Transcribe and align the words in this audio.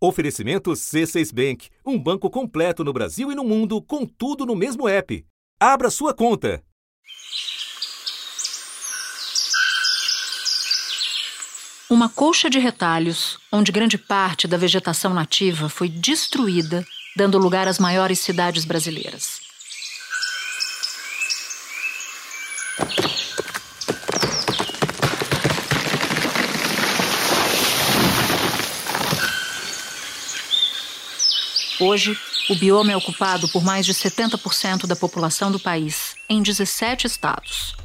Oferecimento 0.00 0.70
C6 0.70 1.34
Bank, 1.34 1.68
um 1.84 1.98
banco 1.98 2.30
completo 2.30 2.84
no 2.84 2.92
Brasil 2.92 3.32
e 3.32 3.34
no 3.34 3.42
mundo, 3.42 3.82
com 3.82 4.06
tudo 4.06 4.46
no 4.46 4.54
mesmo 4.54 4.88
app. 4.88 5.26
Abra 5.58 5.90
sua 5.90 6.14
conta. 6.14 6.62
Uma 11.90 12.08
colcha 12.08 12.48
de 12.48 12.60
retalhos, 12.60 13.38
onde 13.50 13.72
grande 13.72 13.98
parte 13.98 14.46
da 14.46 14.56
vegetação 14.56 15.12
nativa 15.12 15.68
foi 15.68 15.88
destruída, 15.88 16.86
dando 17.16 17.36
lugar 17.36 17.66
às 17.66 17.80
maiores 17.80 18.20
cidades 18.20 18.64
brasileiras. 18.64 19.47
Hoje, 31.80 32.18
o 32.50 32.56
bioma 32.56 32.90
é 32.90 32.96
ocupado 32.96 33.48
por 33.48 33.62
mais 33.62 33.86
de 33.86 33.94
70% 33.94 34.84
da 34.84 34.96
população 34.96 35.52
do 35.52 35.60
país, 35.60 36.16
em 36.28 36.42
17 36.42 37.06
estados. 37.06 37.76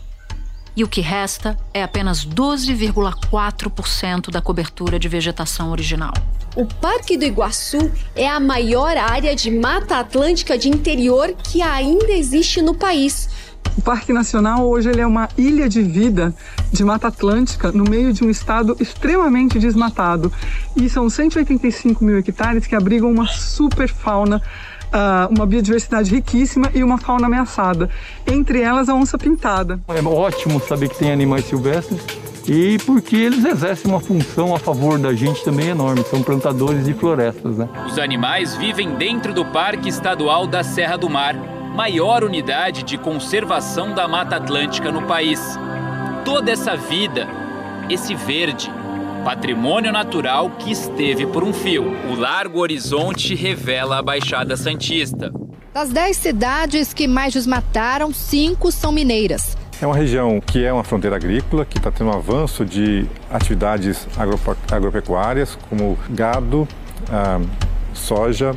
E 0.76 0.84
o 0.84 0.88
que 0.88 1.00
resta 1.00 1.56
é 1.72 1.84
apenas 1.84 2.26
12,4% 2.26 4.32
da 4.32 4.42
cobertura 4.42 4.98
de 4.98 5.08
vegetação 5.08 5.70
original. 5.70 6.12
O 6.56 6.66
Parque 6.66 7.16
do 7.16 7.24
Iguaçu 7.24 7.92
é 8.16 8.28
a 8.28 8.40
maior 8.40 8.98
área 8.98 9.36
de 9.36 9.52
mata 9.52 10.00
atlântica 10.00 10.58
de 10.58 10.70
interior 10.70 11.36
que 11.44 11.62
ainda 11.62 12.12
existe 12.12 12.64
no 12.64 12.74
país 12.74 13.30
o 13.78 13.82
Parque 13.82 14.14
Nacional 14.14 14.68
hoje 14.68 14.90
ele 14.90 15.02
é 15.02 15.08
uma 15.08 15.30
ilha 15.38 15.68
de 15.68 15.82
vida 15.82 16.34
de 16.72 16.84
Mata 16.84 17.08
Atlântica 17.08 17.72
no 17.72 17.84
meio 17.84 18.14
de 18.14 18.24
um 18.24 18.30
estado 18.30 18.76
extremamente 18.80 19.60
desmatado. 19.60 20.32
E 20.76 20.90
são 20.90 21.10
185 21.10 22.04
mil 22.04 22.18
hectares 22.18 22.68
que 22.68 22.76
abrigam 22.76 23.12
uma 23.12 23.28
super 23.28 23.90
fauna, 23.90 24.42
uh, 24.88 25.34
uma 25.34 25.46
biodiversidade 25.46 26.14
riquíssima 26.14 26.70
e 26.74 26.84
uma 26.84 26.98
fauna 26.98 27.28
ameaçada. 27.28 27.90
Entre 28.28 28.62
elas 28.62 28.90
a 28.90 28.96
onça 28.96 29.18
pintada. 29.18 29.80
É 29.88 30.02
ótimo 30.02 30.60
saber 30.60 30.90
que 30.90 30.98
tem 30.98 31.12
animais 31.12 31.46
silvestres 31.46 32.02
e 32.48 32.78
porque 32.86 33.16
eles 33.16 33.44
exercem 33.46 33.90
uma 33.90 34.02
função 34.02 34.54
a 34.54 34.60
favor 34.60 35.00
da 35.00 35.14
gente 35.14 35.44
também 35.44 35.70
enorme, 35.70 36.04
são 36.04 36.22
plantadores 36.22 36.86
de 36.86 36.94
florestas. 36.94 37.58
Né? 37.58 37.70
Os 37.88 37.98
animais 37.98 38.56
vivem 38.56 38.96
dentro 38.96 39.34
do 39.34 39.46
Parque 39.46 39.88
Estadual 39.88 40.46
da 40.46 40.64
Serra 40.64 40.98
do 40.98 41.10
Mar 41.10 41.36
maior 41.74 42.24
unidade 42.24 42.84
de 42.84 42.98
conservação 42.98 43.94
da 43.94 44.08
Mata 44.08 44.36
Atlântica 44.36 44.92
no 44.92 45.02
país. 45.04 45.40
Toda 46.24 46.52
essa 46.52 46.78
vida, 46.78 47.28
esse 47.90 48.14
verde, 48.14 48.72
patrimônio 49.26 49.92
natural 49.92 50.52
que 50.52 50.72
esteve 50.72 51.26
por 51.26 51.44
um 51.44 51.52
fio. 51.52 51.96
O 52.12 52.16
Largo 52.16 52.60
Horizonte 52.60 53.34
revela 53.34 53.98
a 53.98 54.02
Baixada 54.04 54.56
Santista. 54.56 55.32
Das 55.74 55.90
dez 55.90 56.18
cidades 56.18 56.94
que 56.94 57.08
mais 57.08 57.34
desmataram, 57.34 58.14
cinco 58.14 58.72
são 58.72 58.92
mineiras. 58.92 59.58
É 59.82 59.88
uma 59.88 59.96
região 59.96 60.40
que 60.40 60.64
é 60.64 60.72
uma 60.72 60.84
fronteira 60.84 61.16
agrícola, 61.16 61.66
que 61.66 61.80
está 61.80 61.90
tendo 61.90 62.12
um 62.12 62.14
avanço 62.14 62.64
de 62.64 63.08
atividades 63.32 64.08
agropecuárias, 64.70 65.58
como 65.68 65.98
gado, 66.12 66.68
ah, 67.12 67.42
soja, 67.94 68.56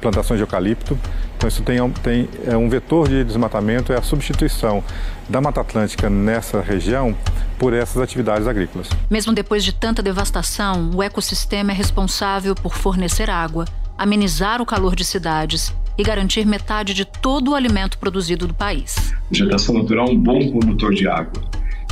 plantações 0.00 0.38
de 0.38 0.42
eucalipto. 0.42 0.98
Então 1.40 1.48
isso 1.48 1.62
tem, 1.62 1.78
tem 2.02 2.28
é 2.46 2.54
um 2.54 2.68
vetor 2.68 3.08
de 3.08 3.24
desmatamento, 3.24 3.94
é 3.94 3.96
a 3.96 4.02
substituição 4.02 4.84
da 5.26 5.40
Mata 5.40 5.62
Atlântica 5.62 6.10
nessa 6.10 6.60
região 6.60 7.16
por 7.58 7.72
essas 7.72 8.02
atividades 8.02 8.46
agrícolas. 8.46 8.90
Mesmo 9.10 9.32
depois 9.32 9.64
de 9.64 9.72
tanta 9.72 10.02
devastação, 10.02 10.90
o 10.94 11.02
ecossistema 11.02 11.72
é 11.72 11.74
responsável 11.74 12.54
por 12.54 12.76
fornecer 12.76 13.30
água, 13.30 13.64
amenizar 13.96 14.60
o 14.60 14.66
calor 14.66 14.94
de 14.94 15.02
cidades 15.02 15.74
e 15.96 16.02
garantir 16.02 16.44
metade 16.44 16.92
de 16.92 17.06
todo 17.06 17.52
o 17.52 17.54
alimento 17.54 17.96
produzido 17.96 18.46
do 18.46 18.52
país. 18.52 19.14
A 19.14 19.32
vegetação 19.32 19.76
natural 19.76 20.08
é 20.08 20.10
um 20.10 20.18
bom 20.18 20.52
condutor 20.52 20.92
de 20.92 21.08
água. 21.08 21.42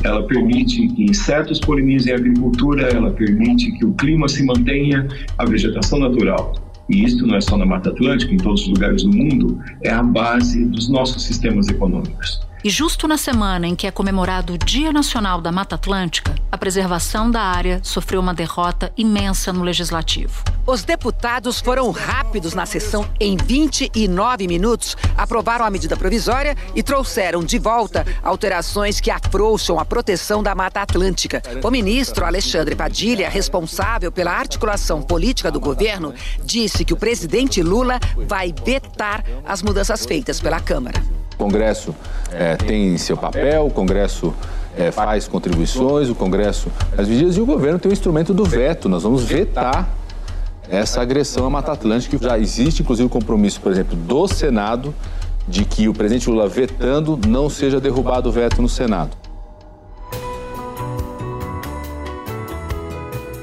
Ela 0.05 0.27
permite 0.27 0.89
que 0.89 1.05
insetos 1.05 1.59
polinizem 1.59 2.13
a 2.13 2.17
agricultura, 2.17 2.89
ela 2.89 3.11
permite 3.13 3.73
que 3.79 3.87
o 3.87 3.95
clima 3.95 4.29
se 4.29 4.45
mantenha, 4.45 5.09
a 5.39 5.47
vegetação 5.47 5.99
natural 5.99 6.68
e 6.89 7.05
isto 7.05 7.27
não 7.27 7.37
é 7.37 7.41
só 7.41 7.57
na 7.57 7.67
Mata 7.67 7.91
Atlântica, 7.91 8.33
em 8.33 8.39
todos 8.39 8.63
os 8.63 8.69
lugares 8.69 9.03
do 9.03 9.11
mundo, 9.11 9.61
é 9.83 9.91
a 9.91 10.03
base 10.03 10.65
dos 10.65 10.89
nossos 10.89 11.23
sistemas 11.23 11.69
econômicos. 11.69 12.41
E 12.65 12.71
justo 12.71 13.07
na 13.07 13.17
semana 13.17 13.69
em 13.69 13.77
que 13.77 13.87
é 13.87 13.91
comemorado 13.91 14.55
o 14.55 14.59
Dia 14.59 14.93
Nacional 14.93 15.41
da 15.41 15.53
Mata 15.53 15.77
Atlântica, 15.77 16.35
a 16.51 16.59
preservação 16.59 17.31
da 17.31 17.41
área 17.41 17.81
sofreu 17.85 18.21
uma 18.21 18.35
derrota 18.35 18.93
imensa 18.97 19.53
no 19.53 19.63
legislativo. 19.63 20.43
Os 20.67 20.83
deputados 20.83 21.61
foram 21.61 21.91
rápidos 21.93 22.55
na 22.55 22.67
sessão. 22.67 23.09
Em 23.21 23.37
29 23.37 24.49
minutos, 24.49 24.97
aprovaram 25.17 25.65
a 25.65 25.71
medida 25.71 25.97
provisória 25.97 26.57
e 26.75 26.83
trouxeram 26.83 27.45
de 27.45 27.59
volta 27.61 28.05
alterações 28.25 29.01
que 29.01 29.11
afrouxam 29.11 29.79
a 29.79 29.85
proteção 29.85 30.43
da 30.43 30.55
Mata 30.55 30.81
Atlântica. 30.81 31.41
O 31.63 31.71
ministro 31.71 32.27
Alexandre 32.27 32.75
Padilha, 32.75 33.31
responsável 33.31 34.11
pela 34.11 34.33
articulação 34.33 35.01
política 35.01 35.51
do 35.51 35.61
governo, 35.61 36.13
disse 36.45 36.85
que 36.85 36.93
o 36.93 36.97
presidente 36.99 37.63
Lula 37.63 38.01
vai 38.27 38.53
vetar 38.65 39.25
as 39.47 39.63
mudanças 39.63 40.05
feitas 40.05 40.41
pela 40.41 40.61
Câmara. 40.61 41.18
Congresso 41.39 41.95
é, 42.33 42.57
tem 42.57 42.99
seu 42.99 43.17
papel, 43.17 43.67
o 43.67 43.71
Congresso 43.71 44.35
é, 44.77 44.91
faz 44.91 45.29
contribuições, 45.29 46.11
o 46.11 46.15
Congresso 46.15 46.69
faz 46.95 47.09
medidas 47.09 47.37
e 47.37 47.41
o 47.41 47.47
governo 47.47 47.79
tem 47.79 47.91
o 47.91 47.93
instrumento 47.93 48.35
do 48.35 48.45
veto. 48.45 48.89
Nós 48.89 49.05
vamos 49.05 49.23
vetar 49.23 49.89
essa 50.69 51.01
agressão 51.01 51.47
à 51.47 51.51
Mata 51.51 51.73
Atlântica. 51.73 52.19
Já 52.19 52.39
existe, 52.39 52.83
inclusive, 52.83 53.07
o 53.07 53.11
compromisso, 53.11 53.61
por 53.61 53.71
exemplo, 53.71 53.97
do 53.97 54.27
Senado 54.27 54.93
de 55.47 55.65
que 55.65 55.89
o 55.89 55.95
presidente 55.95 56.29
Lula 56.29 56.47
vetando 56.47 57.19
não 57.27 57.49
seja 57.49 57.81
derrubado 57.81 58.29
o 58.29 58.33
veto 58.33 58.61
no 58.61 58.69
Senado. 58.69 59.17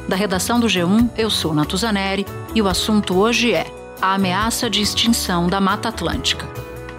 Da 0.08 0.16
redação 0.16 0.60
do 0.60 0.68
G1, 0.68 1.10
eu 1.18 1.32
sou 1.32 1.52
Natuzaneri 1.54 2.28
e 2.54 2.62
o 2.62 2.68
assunto 2.68 3.18
hoje 3.18 3.54
é 3.54 3.66
a 4.00 4.14
ameaça 4.14 4.70
de 4.70 4.82
extinção 4.82 5.48
da 5.48 5.60
Mata 5.60 5.90
Atlântica. 5.90 6.46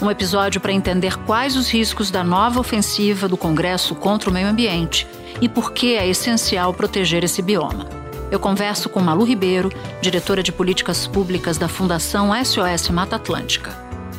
Um 0.01 0.11
episódio 0.11 0.61
para 0.61 0.73
entender 0.73 1.17
quais 1.25 1.57
os 1.57 1.71
riscos 1.71 2.11
da 2.11 2.23
nova 2.23 2.61
ofensiva 2.61 3.27
do 3.27 3.37
Congresso 3.37 3.95
contra 3.95 4.29
o 4.29 4.33
meio 4.33 4.47
ambiente 4.47 5.07
e 5.41 5.49
por 5.49 5.73
que 5.73 5.95
é 5.95 6.07
essencial 6.07 6.75
proteger 6.75 7.25
esse 7.25 7.41
bioma. 7.41 7.89
Eu 8.31 8.39
converso 8.39 8.91
com 8.91 9.01
Malu 9.01 9.25
Ribeiro, 9.25 9.73
diretora 10.03 10.43
de 10.43 10.53
políticas 10.53 11.07
públicas 11.07 11.57
da 11.57 11.67
Fundação 11.67 12.31
SOS 12.45 12.91
Mata 12.91 13.17
Atlântica. 13.17 13.75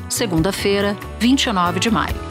Segunda-feira, 0.09 0.97
29 1.19 1.79
de 1.79 1.91
maio. 1.91 2.27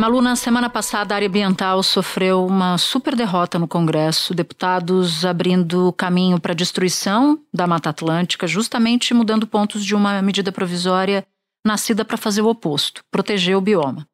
Malu, 0.00 0.22
na 0.22 0.34
semana 0.34 0.70
passada, 0.70 1.14
a 1.14 1.16
área 1.16 1.28
ambiental 1.28 1.82
sofreu 1.82 2.46
uma 2.46 2.78
super 2.78 3.14
derrota 3.14 3.58
no 3.58 3.68
Congresso, 3.68 4.32
deputados 4.32 5.26
abrindo 5.26 5.92
caminho 5.92 6.40
para 6.40 6.52
a 6.52 6.54
destruição 6.54 7.38
da 7.52 7.66
Mata 7.66 7.90
Atlântica, 7.90 8.46
justamente 8.46 9.12
mudando 9.12 9.46
pontos 9.46 9.84
de 9.84 9.94
uma 9.94 10.22
medida 10.22 10.50
provisória 10.50 11.22
nascida 11.66 12.04
para 12.04 12.16
fazer 12.16 12.42
o 12.42 12.48
oposto, 12.48 13.02
proteger 13.10 13.56
o 13.56 13.60
bioma. 13.60 14.06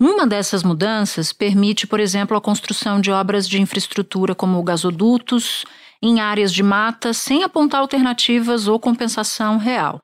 Uma 0.00 0.26
dessas 0.26 0.62
mudanças 0.62 1.32
permite, 1.32 1.86
por 1.86 1.98
exemplo, 1.98 2.36
a 2.36 2.40
construção 2.40 3.00
de 3.00 3.10
obras 3.10 3.48
de 3.48 3.60
infraestrutura 3.60 4.34
como 4.34 4.62
gasodutos 4.62 5.64
em 6.00 6.20
áreas 6.20 6.52
de 6.52 6.62
mata 6.62 7.12
sem 7.12 7.42
apontar 7.42 7.80
alternativas 7.80 8.68
ou 8.68 8.78
compensação 8.78 9.58
real. 9.58 9.98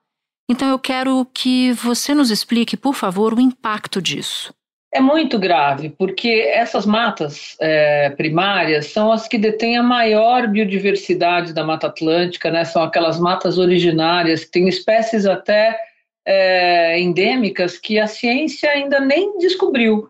Então 0.50 0.69
eu 0.69 0.78
quero 0.78 1.25
que 1.33 1.72
você 1.72 2.12
nos 2.12 2.31
explique, 2.31 2.77
por 2.77 2.95
favor, 2.95 3.33
o 3.34 3.41
impacto 3.41 4.03
disso. 4.03 4.53
É 4.93 5.01
muito 5.01 5.39
grave, 5.39 5.91
porque 5.91 6.28
essas 6.28 6.87
matas 6.87 7.56
é, 7.61 8.11
primárias 8.11 8.87
são 8.87 9.11
as 9.11 9.27
que 9.27 9.37
detêm 9.37 9.77
a 9.77 9.83
maior 9.83 10.47
biodiversidade 10.47 11.53
da 11.53 11.65
Mata 11.65 11.89
Atlântica, 11.89 12.49
né? 12.49 12.65
são 12.65 12.83
aquelas 12.83 13.19
matas 13.19 13.59
originárias, 13.59 14.45
que 14.45 14.53
têm 14.53 14.69
espécies 14.69 15.27
até 15.27 15.77
é, 16.26 16.98
endêmicas 16.98 17.78
que 17.78 17.98
a 17.98 18.06
ciência 18.06 18.71
ainda 18.71 19.00
nem 19.00 19.38
descobriu. 19.38 20.09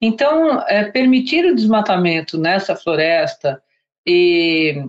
Então, 0.00 0.60
é, 0.68 0.84
permitir 0.84 1.44
o 1.44 1.54
desmatamento 1.54 2.38
nessa 2.38 2.74
floresta 2.74 3.62
e 4.06 4.84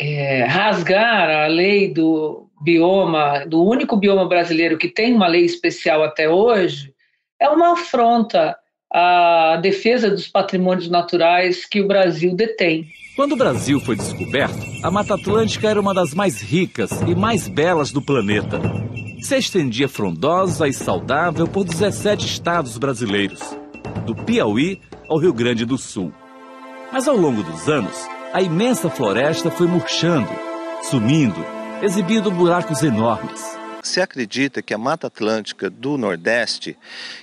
é, 0.00 0.44
rasgar 0.44 1.28
a 1.28 1.46
lei 1.46 1.92
do 1.92 2.48
bioma, 2.62 3.44
do 3.46 3.62
único 3.62 3.96
bioma 3.96 4.26
brasileiro 4.26 4.78
que 4.78 4.88
tem 4.88 5.14
uma 5.14 5.26
lei 5.26 5.44
especial 5.44 6.02
até 6.02 6.28
hoje, 6.28 6.94
é 7.38 7.48
uma 7.48 7.72
afronta 7.72 8.56
à 8.90 9.58
defesa 9.60 10.08
dos 10.08 10.28
patrimônios 10.28 10.88
naturais 10.88 11.66
que 11.66 11.82
o 11.82 11.86
Brasil 11.86 12.34
detém. 12.34 12.86
Quando 13.16 13.32
o 13.32 13.36
Brasil 13.36 13.78
foi 13.80 13.96
descoberto, 13.96 14.58
a 14.82 14.90
Mata 14.90 15.14
Atlântica 15.14 15.68
era 15.68 15.80
uma 15.80 15.92
das 15.92 16.14
mais 16.14 16.40
ricas 16.40 16.90
e 17.02 17.14
mais 17.14 17.48
belas 17.48 17.92
do 17.92 18.00
planeta 18.00 18.60
se 19.24 19.36
estendia 19.36 19.88
frondosa 19.88 20.68
e 20.68 20.72
saudável 20.72 21.48
por 21.48 21.64
17 21.64 22.26
estados 22.26 22.76
brasileiros, 22.76 23.40
do 24.04 24.14
Piauí 24.14 24.80
ao 25.08 25.18
Rio 25.18 25.32
Grande 25.32 25.64
do 25.64 25.78
Sul. 25.78 26.12
Mas 26.92 27.08
ao 27.08 27.16
longo 27.16 27.42
dos 27.42 27.68
anos, 27.68 28.06
a 28.32 28.42
imensa 28.42 28.90
floresta 28.90 29.50
foi 29.50 29.66
murchando 29.66 30.28
sumindo, 30.90 31.42
exibindo 31.82 32.30
buracos 32.30 32.82
enormes. 32.82 33.42
Se 33.84 34.00
acredita 34.00 34.62
que 34.62 34.72
a 34.72 34.78
Mata 34.78 35.08
Atlântica 35.08 35.68
do 35.68 35.98
Nordeste, 35.98 36.74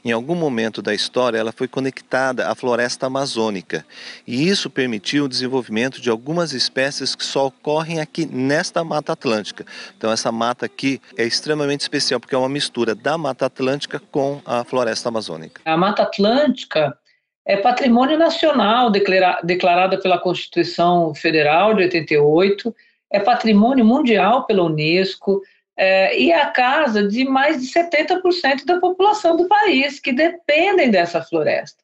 em 0.06 0.12
algum 0.12 0.36
momento 0.36 0.80
da 0.80 0.94
história, 0.94 1.40
ela 1.40 1.52
foi 1.52 1.68
conectada 1.68 2.48
à 2.48 2.54
floresta 2.54 3.08
amazônica. 3.08 3.84
E 4.28 4.48
isso 4.48 4.70
permitiu 4.70 5.26
o 5.26 5.28
desenvolvimento 5.28 6.00
de 6.00 6.12
algumas 6.12 6.54
espécies 6.54 7.16
que 7.16 7.26
só 7.26 7.48
ocorrem 7.48 8.00
aqui 8.00 8.28
nesta 8.28 8.84
Mata 8.84 9.14
Atlântica. 9.14 9.66
Então 9.98 10.12
essa 10.12 10.32
mata 10.32 10.68
aqui 10.68 11.02
é 11.18 11.24
extremamente 11.24 11.82
especial 11.82 12.20
porque 12.20 12.36
é 12.36 12.38
uma 12.38 12.48
mistura 12.48 12.94
da 12.94 13.18
Mata 13.18 13.48
Atlântica 13.48 14.00
com 14.12 14.40
a 14.46 14.64
floresta 14.64 15.10
amazônica. 15.10 15.62
A 15.66 15.76
Mata 15.76 16.04
Atlântica 16.04 16.96
é 17.44 17.58
patrimônio 17.58 18.20
nacional 18.20 18.92
declarada 18.92 20.00
pela 20.00 20.20
Constituição 20.20 21.16
Federal 21.16 21.74
de 21.74 21.82
88, 21.86 22.76
é 23.12 23.20
patrimônio 23.20 23.84
mundial 23.84 24.46
pela 24.46 24.64
Unesco, 24.64 25.42
é, 25.78 26.20
e 26.20 26.32
é 26.32 26.42
a 26.42 26.48
casa 26.48 27.08
de 27.08 27.26
mais 27.26 27.62
de 27.62 27.68
70% 27.68 28.66
da 28.66 28.80
população 28.80 29.36
do 29.36 29.48
país 29.48 30.00
que 30.00 30.12
dependem 30.12 30.92
dessa 30.92 31.22
floresta. 31.22 31.82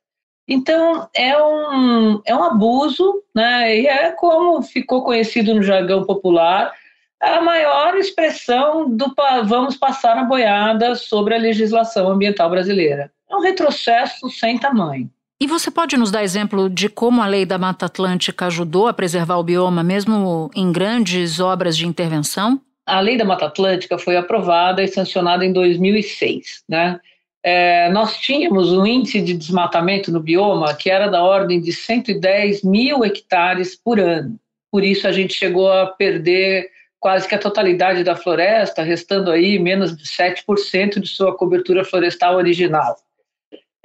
Então, 0.48 1.10
é 1.14 1.38
um, 1.42 2.22
é 2.26 2.34
um 2.34 2.44
abuso, 2.44 3.22
né? 3.36 3.76
e 3.76 3.88
é 3.88 4.12
como 4.12 4.62
ficou 4.62 5.04
conhecido 5.04 5.54
no 5.54 5.62
jargão 5.62 6.06
popular, 6.06 6.74
a 7.22 7.42
maior 7.42 7.98
expressão 7.98 8.90
do 8.90 9.14
vamos 9.46 9.76
passar 9.76 10.18
a 10.18 10.24
boiada 10.24 10.96
sobre 10.96 11.36
a 11.36 11.40
legislação 11.40 12.10
ambiental 12.10 12.50
brasileira. 12.50 13.12
É 13.30 13.36
um 13.36 13.42
retrocesso 13.42 14.30
sem 14.30 14.58
tamanho. 14.58 15.10
E 15.40 15.46
você 15.46 15.70
pode 15.70 15.98
nos 15.98 16.10
dar 16.10 16.24
exemplo 16.24 16.70
de 16.70 16.90
como 16.90 17.22
a 17.22 17.28
lei 17.28 17.46
da 17.46 17.58
Mata 17.58 17.86
Atlântica 17.86 18.48
ajudou 18.48 18.88
a 18.88 18.94
preservar 18.94 19.38
o 19.38 19.44
bioma, 19.44 19.84
mesmo 19.84 20.50
em 20.56 20.72
grandes 20.72 21.40
obras 21.40 21.78
de 21.78 21.86
intervenção? 21.86 22.60
A 22.88 23.02
lei 23.02 23.18
da 23.18 23.26
Mata 23.26 23.46
Atlântica 23.46 24.00
foi 24.00 24.16
aprovada 24.16 24.82
e 24.82 24.88
sancionada 24.88 25.46
em 25.46 25.52
2006, 25.52 26.64
né? 26.68 27.00
É, 27.44 27.90
nós 27.90 28.18
tínhamos 28.18 28.72
um 28.74 28.86
índice 28.86 29.22
de 29.22 29.34
desmatamento 29.34 30.12
no 30.12 30.20
bioma 30.20 30.74
que 30.74 30.90
era 30.90 31.08
da 31.08 31.22
ordem 31.22 31.62
de 31.62 31.72
110 31.72 32.64
mil 32.64 33.06
hectares 33.06 33.76
por 33.76 34.00
ano. 34.00 34.40
Por 34.72 34.84
isso 34.84 35.08
a 35.08 35.12
gente 35.12 35.34
chegou 35.34 35.72
a 35.72 35.88
perder 35.88 36.70
quase 37.00 37.28
que 37.28 37.36
a 37.36 37.40
totalidade 37.40 38.04
da 38.04 38.16
floresta, 38.16 38.82
restando 38.82 39.32
aí 39.32 39.60
menos 39.60 39.96
de 39.96 40.04
7% 40.04 41.00
de 41.00 41.08
sua 41.08 41.36
cobertura 41.38 41.86
florestal 41.86 42.36
original. 42.36 42.98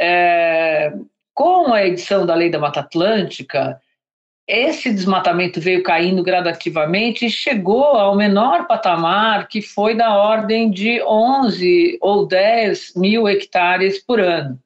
É, 0.00 0.92
com 1.34 1.72
a 1.72 1.86
edição 1.86 2.24
da 2.24 2.34
Lei 2.34 2.50
da 2.50 2.58
Mata 2.58 2.80
Atlântica, 2.80 3.80
esse 4.46 4.92
desmatamento 4.92 5.60
veio 5.60 5.82
caindo 5.82 6.22
gradativamente 6.22 7.26
e 7.26 7.30
chegou 7.30 7.84
ao 7.84 8.16
menor 8.16 8.66
patamar, 8.66 9.48
que 9.48 9.62
foi 9.62 9.94
da 9.94 10.16
ordem 10.16 10.70
de 10.70 11.02
11 11.02 11.98
ou 12.00 12.26
10 12.26 12.94
mil 12.96 13.28
hectares 13.28 14.04
por 14.04 14.20
ano. 14.20 14.58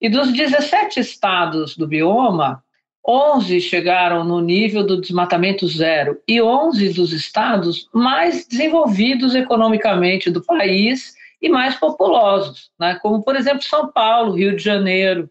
E 0.00 0.08
dos 0.08 0.32
17 0.32 0.98
estados 0.98 1.76
do 1.76 1.86
bioma, 1.86 2.62
11 3.06 3.60
chegaram 3.60 4.24
no 4.24 4.40
nível 4.40 4.84
do 4.84 5.00
desmatamento 5.00 5.66
zero 5.66 6.20
e 6.26 6.40
11 6.40 6.92
dos 6.92 7.12
estados 7.12 7.88
mais 7.92 8.46
desenvolvidos 8.46 9.34
economicamente 9.34 10.30
do 10.30 10.42
país 10.44 11.14
e 11.40 11.48
mais 11.48 11.74
populosos, 11.74 12.70
né? 12.78 12.98
como, 13.02 13.22
por 13.22 13.34
exemplo, 13.34 13.62
São 13.62 13.90
Paulo, 13.90 14.34
Rio 14.34 14.54
de 14.54 14.62
Janeiro, 14.62 15.28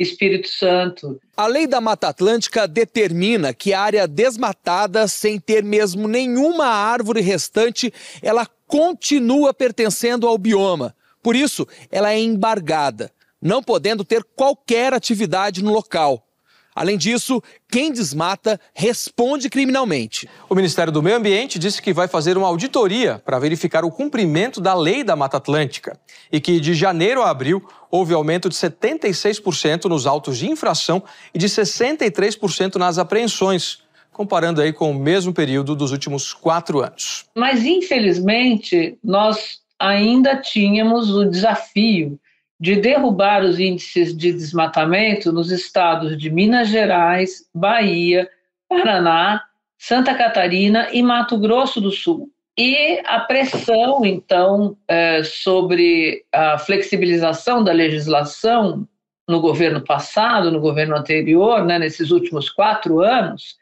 Espírito 0.00 0.48
Santo. 0.48 1.20
A 1.36 1.46
lei 1.46 1.66
da 1.66 1.78
Mata 1.78 2.08
Atlântica 2.08 2.66
determina 2.66 3.52
que 3.52 3.74
a 3.74 3.82
área 3.82 4.08
desmatada, 4.08 5.06
sem 5.06 5.38
ter 5.38 5.62
mesmo 5.62 6.08
nenhuma 6.08 6.64
árvore 6.64 7.20
restante, 7.20 7.92
ela 8.22 8.48
continua 8.66 9.52
pertencendo 9.52 10.26
ao 10.26 10.38
bioma. 10.38 10.96
Por 11.22 11.36
isso, 11.36 11.68
ela 11.90 12.10
é 12.12 12.18
embargada, 12.18 13.12
não 13.42 13.62
podendo 13.62 14.02
ter 14.02 14.24
qualquer 14.24 14.94
atividade 14.94 15.62
no 15.62 15.70
local. 15.70 16.26
Além 16.74 16.96
disso, 16.96 17.42
quem 17.70 17.92
desmata 17.92 18.60
responde 18.72 19.50
criminalmente. 19.50 20.28
O 20.48 20.54
Ministério 20.54 20.92
do 20.92 21.02
Meio 21.02 21.16
Ambiente 21.16 21.58
disse 21.58 21.82
que 21.82 21.92
vai 21.92 22.06
fazer 22.06 22.38
uma 22.38 22.46
auditoria 22.46 23.20
para 23.24 23.38
verificar 23.38 23.84
o 23.84 23.90
cumprimento 23.90 24.60
da 24.60 24.74
lei 24.74 25.02
da 25.02 25.16
Mata 25.16 25.36
Atlântica 25.36 25.98
e 26.30 26.40
que 26.40 26.60
de 26.60 26.74
janeiro 26.74 27.22
a 27.22 27.30
abril 27.30 27.66
houve 27.90 28.14
aumento 28.14 28.48
de 28.48 28.54
76% 28.54 29.86
nos 29.86 30.06
autos 30.06 30.38
de 30.38 30.48
infração 30.48 31.02
e 31.34 31.38
de 31.38 31.48
63% 31.48 32.76
nas 32.76 32.98
apreensões, 32.98 33.78
comparando 34.12 34.60
aí 34.60 34.72
com 34.72 34.90
o 34.90 34.94
mesmo 34.94 35.32
período 35.32 35.74
dos 35.74 35.90
últimos 35.90 36.32
quatro 36.32 36.80
anos. 36.80 37.26
Mas, 37.34 37.64
infelizmente, 37.64 38.96
nós 39.02 39.60
ainda 39.78 40.36
tínhamos 40.36 41.10
o 41.10 41.24
desafio 41.24 42.18
de 42.60 42.76
derrubar 42.76 43.42
os 43.42 43.58
índices 43.58 44.14
de 44.14 44.32
desmatamento 44.32 45.32
nos 45.32 45.50
estados 45.50 46.16
de 46.18 46.28
Minas 46.28 46.68
Gerais, 46.68 47.48
Bahia, 47.54 48.28
Paraná, 48.68 49.42
Santa 49.78 50.14
Catarina 50.14 50.88
e 50.92 51.02
Mato 51.02 51.38
Grosso 51.38 51.80
do 51.80 51.90
Sul. 51.90 52.30
E 52.58 53.00
a 53.06 53.20
pressão, 53.20 54.04
então, 54.04 54.76
é, 54.86 55.22
sobre 55.24 56.22
a 56.30 56.58
flexibilização 56.58 57.64
da 57.64 57.72
legislação 57.72 58.86
no 59.26 59.40
governo 59.40 59.80
passado, 59.80 60.50
no 60.50 60.60
governo 60.60 60.94
anterior, 60.94 61.64
né, 61.64 61.78
nesses 61.78 62.10
últimos 62.10 62.50
quatro 62.50 63.00
anos, 63.00 63.56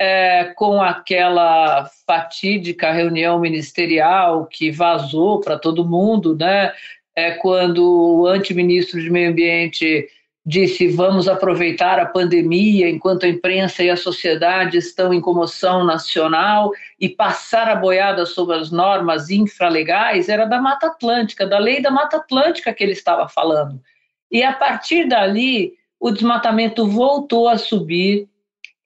é, 0.00 0.44
com 0.56 0.80
aquela 0.80 1.84
fatídica 2.06 2.90
reunião 2.90 3.38
ministerial 3.38 4.46
que 4.46 4.70
vazou 4.70 5.40
para 5.40 5.58
todo 5.58 5.86
mundo, 5.86 6.34
né, 6.34 6.72
é, 7.20 7.32
quando 7.32 7.84
o 7.84 8.26
antiministro 8.26 9.00
de 9.00 9.10
Meio 9.10 9.30
Ambiente 9.30 10.08
disse 10.44 10.88
vamos 10.88 11.28
aproveitar 11.28 11.98
a 11.98 12.06
pandemia 12.06 12.88
enquanto 12.88 13.24
a 13.24 13.28
imprensa 13.28 13.82
e 13.82 13.90
a 13.90 13.96
sociedade 13.96 14.78
estão 14.78 15.12
em 15.12 15.20
comoção 15.20 15.84
nacional 15.84 16.72
e 16.98 17.10
passar 17.10 17.68
a 17.68 17.76
boiada 17.76 18.24
sobre 18.24 18.56
as 18.56 18.70
normas 18.70 19.28
infralegais 19.28 20.30
era 20.30 20.46
da 20.46 20.60
Mata 20.60 20.86
Atlântica, 20.86 21.46
da 21.46 21.58
lei 21.58 21.82
da 21.82 21.90
Mata 21.90 22.16
Atlântica 22.16 22.72
que 22.72 22.82
ele 22.82 22.92
estava 22.92 23.28
falando. 23.28 23.78
E 24.30 24.42
a 24.42 24.52
partir 24.52 25.06
dali, 25.06 25.74
o 25.98 26.10
desmatamento 26.10 26.86
voltou 26.86 27.46
a 27.46 27.58
subir 27.58 28.26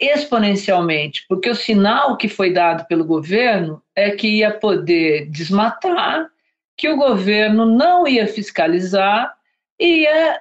exponencialmente, 0.00 1.24
porque 1.28 1.48
o 1.48 1.54
sinal 1.54 2.16
que 2.16 2.28
foi 2.28 2.52
dado 2.52 2.84
pelo 2.88 3.04
governo 3.04 3.80
é 3.94 4.10
que 4.10 4.38
ia 4.38 4.50
poder 4.50 5.30
desmatar 5.30 6.28
que 6.76 6.88
o 6.88 6.96
governo 6.96 7.66
não 7.66 8.06
ia 8.06 8.26
fiscalizar 8.26 9.34
e 9.78 10.02
ia 10.02 10.40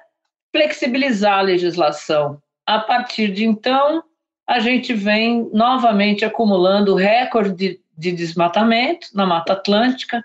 flexibilizar 0.52 1.38
a 1.38 1.42
legislação. 1.42 2.40
A 2.66 2.78
partir 2.78 3.32
de 3.32 3.44
então, 3.44 4.02
a 4.46 4.58
gente 4.58 4.92
vem 4.94 5.48
novamente 5.52 6.24
acumulando 6.24 6.94
recorde 6.94 7.52
de, 7.52 7.80
de 7.96 8.12
desmatamento 8.12 9.08
na 9.14 9.26
Mata 9.26 9.52
Atlântica, 9.52 10.24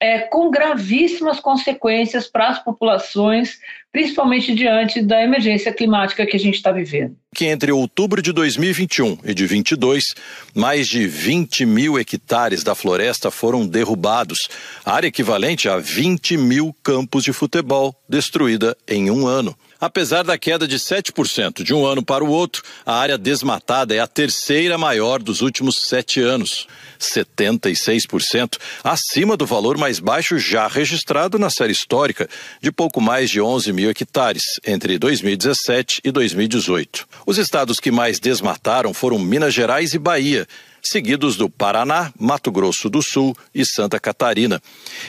é, 0.00 0.20
com 0.20 0.50
gravíssimas 0.50 1.40
consequências 1.40 2.26
para 2.26 2.48
as 2.48 2.62
populações, 2.62 3.58
principalmente 3.90 4.54
diante 4.54 5.00
da 5.00 5.22
emergência 5.22 5.72
climática 5.72 6.26
que 6.26 6.36
a 6.36 6.38
gente 6.38 6.56
está 6.56 6.70
vivendo. 6.70 7.16
Que 7.34 7.46
entre 7.46 7.72
outubro 7.72 8.20
de 8.20 8.32
2021 8.32 9.18
e 9.24 9.32
de 9.32 9.46
22, 9.46 10.14
mais 10.54 10.86
de 10.86 11.06
20 11.06 11.64
mil 11.64 11.98
hectares 11.98 12.62
da 12.62 12.74
floresta 12.74 13.30
foram 13.30 13.66
derrubados, 13.66 14.48
área 14.84 15.08
equivalente 15.08 15.68
a 15.68 15.78
20 15.78 16.36
mil 16.36 16.74
campos 16.82 17.24
de 17.24 17.32
futebol 17.32 17.94
destruída 18.08 18.76
em 18.86 19.10
um 19.10 19.26
ano. 19.26 19.56
Apesar 19.80 20.22
da 20.22 20.38
queda 20.38 20.66
de 20.66 20.78
7% 20.78 21.62
de 21.62 21.74
um 21.74 21.84
ano 21.84 22.02
para 22.02 22.24
o 22.24 22.30
outro, 22.30 22.62
a 22.84 22.94
área 22.94 23.18
desmatada 23.18 23.94
é 23.94 23.98
a 23.98 24.06
terceira 24.06 24.78
maior 24.78 25.22
dos 25.22 25.42
últimos 25.42 25.88
sete 25.88 26.20
anos, 26.20 26.66
76% 26.98 28.58
acima 28.82 29.36
do 29.36 29.44
valor 29.44 29.76
mais 29.76 29.98
baixo 29.98 30.38
já 30.38 30.66
registrado 30.66 31.38
na 31.38 31.50
série 31.50 31.72
histórica, 31.72 32.28
de 32.60 32.72
pouco 32.72 33.00
mais 33.00 33.28
de 33.30 33.40
11 33.40 33.72
mil 33.72 33.90
hectares, 33.90 34.42
entre 34.66 34.98
2017 34.98 36.00
e 36.04 36.10
2018. 36.10 37.06
Os 37.26 37.36
estados 37.36 37.78
que 37.78 37.90
mais 37.90 38.18
desmataram 38.18 38.94
foram 38.94 39.18
Minas 39.18 39.52
Gerais 39.52 39.92
e 39.92 39.98
Bahia, 39.98 40.46
seguidos 40.88 41.36
do 41.36 41.48
Paraná, 41.48 42.12
Mato 42.18 42.50
Grosso 42.50 42.88
do 42.88 43.02
Sul 43.02 43.36
e 43.54 43.64
Santa 43.64 43.98
Catarina. 43.98 44.60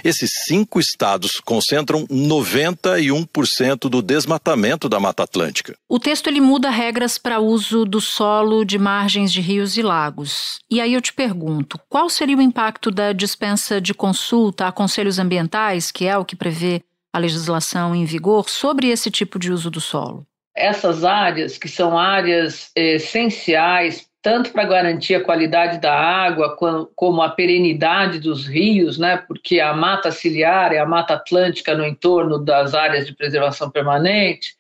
Esses 0.04 0.32
cinco 0.46 0.80
estados 0.80 1.40
concentram 1.40 2.06
91% 2.08 3.90
do 3.90 4.02
desmatamento 4.02 4.90
da 4.90 5.00
Mata 5.00 5.24
Atlântica. 5.24 5.76
O 5.88 6.00
texto 6.00 6.28
ele 6.28 6.42
muda 6.42 6.70
regras 6.70 7.18
para 7.18 7.40
uso 7.40 7.86
do 7.86 8.02
solo 8.02 8.66
de 8.66 8.78
margens 8.78 9.32
de 9.32 9.42
rios 9.42 9.78
e 9.78 9.82
lagos. 9.82 10.60
E 10.70 10.82
aí 10.82 10.94
eu 10.94 11.02
te 11.02 11.14
pergunto, 11.14 11.80
qual 11.90 12.10
seria 12.10 12.38
o 12.38 12.42
impacto 12.42 12.92
da 12.92 13.14
dispensa 13.14 13.80
de 13.80 13.94
consulta 13.94 14.68
a 14.68 14.72
conselhos 14.72 15.20
ambientais, 15.20 15.92
que 15.92 16.06
é 16.06 16.18
o 16.18 16.26
que 16.26 16.36
prevê 16.36 16.82
a 17.14 17.20
legislação 17.20 17.96
em 17.96 18.06
vigor, 18.06 18.50
sobre 18.50 18.90
esse 18.90 19.10
tipo 19.10 19.40
de 19.40 19.52
uso 19.52 19.72
do 19.72 19.82
solo? 19.82 20.26
Essas 20.56 21.04
áreas, 21.04 21.58
que 21.58 21.68
são 21.68 21.98
áreas 21.98 22.72
essenciais 22.76 24.08
tanto 24.28 24.52
para 24.52 24.66
garantir 24.66 25.16
a 25.16 25.24
qualidade 25.24 25.80
da 25.80 25.94
água 25.98 26.58
como 26.94 27.22
a 27.22 27.30
perenidade 27.30 28.20
dos 28.20 28.46
rios, 28.46 28.98
né? 28.98 29.16
Porque 29.16 29.62
a 29.62 29.74
mata 29.74 30.12
ciliar 30.12 30.74
e 30.74 30.78
a 30.78 30.86
mata 30.86 31.14
atlântica 31.14 31.74
no 31.74 31.86
entorno 31.86 32.38
das 32.38 32.74
áreas 32.74 33.08
de 33.08 33.16
preservação 33.16 33.72
permanente, 33.72 34.54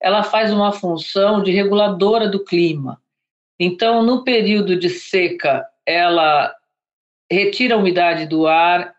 ela 0.00 0.22
faz 0.22 0.50
uma 0.50 0.72
função 0.72 1.42
de 1.42 1.52
reguladora 1.52 2.28
do 2.28 2.42
clima. 2.42 2.98
Então, 3.58 4.02
no 4.02 4.24
período 4.24 4.74
de 4.74 4.88
seca, 4.88 5.66
ela 5.84 6.50
retira 7.30 7.74
a 7.74 7.78
umidade 7.78 8.24
do 8.24 8.46
ar, 8.46 8.94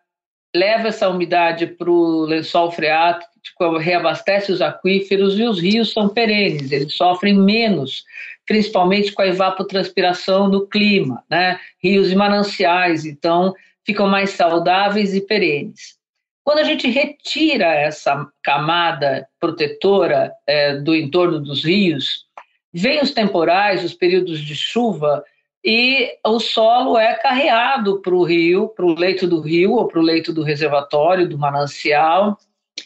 leva 0.56 0.90
essa 0.90 1.10
umidade 1.10 1.66
para 1.66 1.90
o 1.90 2.26
lençol 2.26 2.70
freático, 2.70 3.76
reabastece 3.80 4.52
os 4.52 4.62
aquíferos 4.62 5.40
e 5.40 5.44
os 5.46 5.60
rios 5.60 5.92
são 5.92 6.08
perenes, 6.08 6.72
eles 6.72 6.94
sofrem 6.94 7.34
menos 7.34 8.06
principalmente 8.46 9.12
com 9.12 9.22
a 9.22 9.28
evapotranspiração 9.28 10.50
do 10.50 10.68
clima, 10.68 11.24
né? 11.30 11.60
Rios 11.82 12.12
e 12.12 12.16
mananciais, 12.16 13.06
então, 13.06 13.54
ficam 13.86 14.08
mais 14.08 14.32
saudáveis 14.32 15.14
e 15.14 15.22
perenes. 15.22 16.00
Quando 16.44 16.60
a 16.60 16.64
gente 16.64 16.90
retira 16.90 17.68
essa 17.68 18.28
camada 18.44 19.28
protetora 19.40 20.34
é, 20.48 20.76
do 20.76 20.96
entorno 20.96 21.40
dos 21.40 21.64
rios, 21.64 22.26
vem 22.74 23.02
os 23.02 23.12
temporais, 23.12 23.84
os 23.84 23.94
períodos 23.94 24.40
de 24.40 24.56
chuva, 24.56 25.24
e 25.64 26.18
o 26.26 26.40
solo 26.40 26.98
é 26.98 27.14
carreado 27.14 28.02
para 28.02 28.16
o 28.16 28.24
rio, 28.24 28.70
para 28.70 28.86
o 28.86 28.96
leito 28.96 29.28
do 29.28 29.40
rio 29.40 29.74
ou 29.74 29.88
para 29.88 30.00
o 30.00 30.04
leito 30.04 30.34
do 30.34 30.42
reservatório, 30.42 31.30
do 31.30 31.38
manancial. 31.38 32.38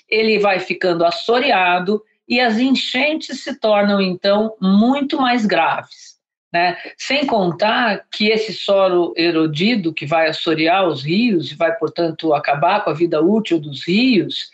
Ele 0.09 0.39
vai 0.39 0.59
ficando 0.59 1.05
assoreado 1.05 2.03
e 2.27 2.39
as 2.39 2.57
enchentes 2.57 3.43
se 3.43 3.59
tornam 3.59 4.01
então 4.01 4.55
muito 4.59 5.17
mais 5.17 5.45
graves. 5.45 6.15
Né? 6.51 6.77
Sem 6.97 7.25
contar 7.25 8.05
que 8.09 8.29
esse 8.29 8.53
solo 8.53 9.13
erodido 9.17 9.93
que 9.93 10.05
vai 10.05 10.29
assorear 10.29 10.87
os 10.87 11.03
rios 11.03 11.51
e 11.51 11.55
vai, 11.55 11.75
portanto, 11.75 12.33
acabar 12.33 12.83
com 12.83 12.89
a 12.89 12.93
vida 12.93 13.21
útil 13.21 13.59
dos 13.59 13.85
rios, 13.85 14.49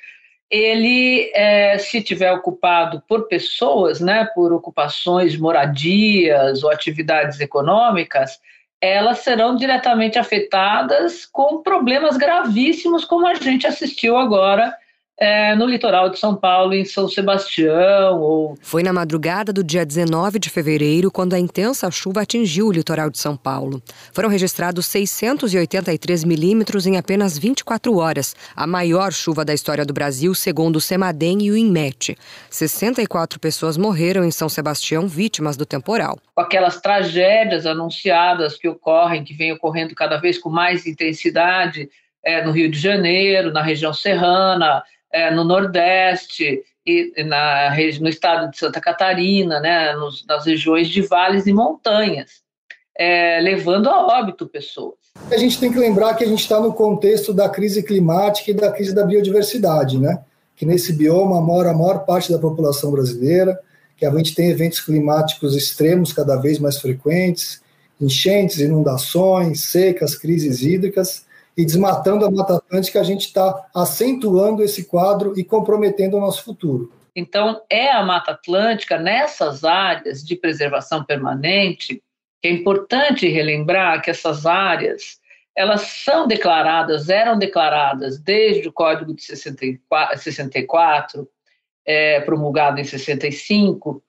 ele, 0.49 1.31
é, 1.33 1.77
se 1.77 2.01
tiver 2.01 2.31
ocupado 2.33 3.01
por 3.07 3.27
pessoas, 3.27 4.01
né, 4.01 4.27
por 4.35 4.51
ocupações, 4.51 5.37
moradias 5.37 6.63
ou 6.63 6.71
atividades 6.71 7.39
econômicas, 7.39 8.39
elas 8.81 9.19
serão 9.19 9.55
diretamente 9.55 10.17
afetadas 10.17 11.25
com 11.25 11.61
problemas 11.61 12.17
gravíssimos, 12.17 13.05
como 13.05 13.27
a 13.27 13.35
gente 13.35 13.67
assistiu 13.67 14.17
agora 14.17 14.75
é, 15.21 15.55
no 15.55 15.67
litoral 15.67 16.09
de 16.09 16.17
São 16.17 16.35
Paulo, 16.35 16.73
em 16.73 16.83
São 16.83 17.07
Sebastião. 17.07 18.19
Ou... 18.19 18.57
Foi 18.59 18.81
na 18.81 18.91
madrugada 18.91 19.53
do 19.53 19.63
dia 19.63 19.85
19 19.85 20.39
de 20.39 20.49
fevereiro 20.49 21.11
quando 21.11 21.35
a 21.35 21.39
intensa 21.39 21.91
chuva 21.91 22.21
atingiu 22.21 22.67
o 22.67 22.71
litoral 22.71 23.07
de 23.07 23.19
São 23.19 23.37
Paulo. 23.37 23.83
Foram 24.11 24.29
registrados 24.29 24.87
683 24.87 26.23
milímetros 26.23 26.87
em 26.87 26.97
apenas 26.97 27.37
24 27.37 27.95
horas, 27.97 28.35
a 28.55 28.65
maior 28.65 29.13
chuva 29.13 29.45
da 29.45 29.53
história 29.53 29.85
do 29.85 29.93
Brasil, 29.93 30.33
segundo 30.33 30.77
o 30.77 30.81
Semadem 30.81 31.43
e 31.43 31.51
o 31.51 31.55
INMET. 31.55 32.17
64 32.49 33.39
pessoas 33.39 33.77
morreram 33.77 34.25
em 34.25 34.31
São 34.31 34.49
Sebastião 34.49 35.07
vítimas 35.07 35.55
do 35.55 35.67
temporal. 35.67 36.17
Aquelas 36.35 36.81
tragédias 36.81 37.67
anunciadas 37.67 38.57
que 38.57 38.67
ocorrem, 38.67 39.23
que 39.23 39.35
vêm 39.35 39.51
ocorrendo 39.51 39.93
cada 39.93 40.17
vez 40.17 40.39
com 40.39 40.49
mais 40.49 40.87
intensidade 40.87 41.87
é, 42.25 42.43
no 42.43 42.51
Rio 42.51 42.71
de 42.71 42.79
Janeiro, 42.79 43.53
na 43.53 43.61
região 43.61 43.93
serrana, 43.93 44.81
é, 45.11 45.31
no 45.31 45.43
Nordeste 45.43 46.63
e 46.85 47.23
na, 47.23 47.75
no 47.99 48.09
estado 48.09 48.49
de 48.49 48.57
Santa 48.57 48.81
Catarina, 48.81 49.59
né, 49.59 49.93
nos, 49.93 50.25
nas 50.25 50.45
regiões 50.45 50.89
de 50.89 51.01
vales 51.01 51.45
e 51.45 51.53
montanhas, 51.53 52.41
é, 52.97 53.39
levando 53.39 53.87
a 53.87 54.19
óbito 54.19 54.47
pessoas. 54.47 54.95
A 55.31 55.37
gente 55.37 55.59
tem 55.59 55.71
que 55.71 55.77
lembrar 55.77 56.15
que 56.15 56.23
a 56.23 56.27
gente 56.27 56.41
está 56.41 56.59
no 56.59 56.73
contexto 56.73 57.33
da 57.33 57.49
crise 57.49 57.83
climática 57.83 58.51
e 58.51 58.53
da 58.53 58.71
crise 58.71 58.93
da 58.93 59.05
biodiversidade, 59.05 59.99
né? 59.99 60.23
Que 60.55 60.65
nesse 60.65 60.93
bioma 60.93 61.41
mora 61.41 61.71
a 61.71 61.73
maior 61.73 62.05
parte 62.05 62.31
da 62.31 62.39
população 62.39 62.91
brasileira, 62.91 63.59
que 63.97 64.05
a 64.05 64.11
gente 64.11 64.33
tem 64.33 64.49
eventos 64.49 64.79
climáticos 64.79 65.55
extremos 65.55 66.11
cada 66.11 66.35
vez 66.37 66.59
mais 66.59 66.77
frequentes, 66.77 67.61
enchentes, 67.99 68.59
inundações, 68.59 69.65
secas, 69.65 70.15
crises 70.15 70.63
hídricas, 70.63 71.25
e 71.57 71.65
desmatando 71.65 72.25
a 72.25 72.31
Mata 72.31 72.55
Atlântica, 72.55 72.99
a 72.99 73.03
gente 73.03 73.27
está 73.27 73.69
acentuando 73.75 74.63
esse 74.63 74.85
quadro 74.85 75.37
e 75.37 75.43
comprometendo 75.43 76.17
o 76.17 76.19
nosso 76.19 76.43
futuro. 76.43 76.91
Então, 77.15 77.61
é 77.69 77.91
a 77.91 78.03
Mata 78.03 78.31
Atlântica, 78.31 78.97
nessas 78.97 79.63
áreas 79.63 80.23
de 80.23 80.35
preservação 80.35 81.03
permanente, 81.03 82.01
que 82.41 82.47
é 82.47 82.51
importante 82.51 83.27
relembrar 83.27 84.01
que 84.01 84.09
essas 84.09 84.45
áreas, 84.45 85.19
elas 85.55 85.81
são 85.81 86.25
declaradas, 86.25 87.09
eram 87.09 87.37
declaradas 87.37 88.17
desde 88.17 88.67
o 88.67 88.73
Código 88.73 89.13
de 89.13 89.23
64, 89.23 90.17
64 90.17 91.27
é, 91.85 92.21
promulgado 92.21 92.79
em 92.79 92.83
65, 92.83 94.01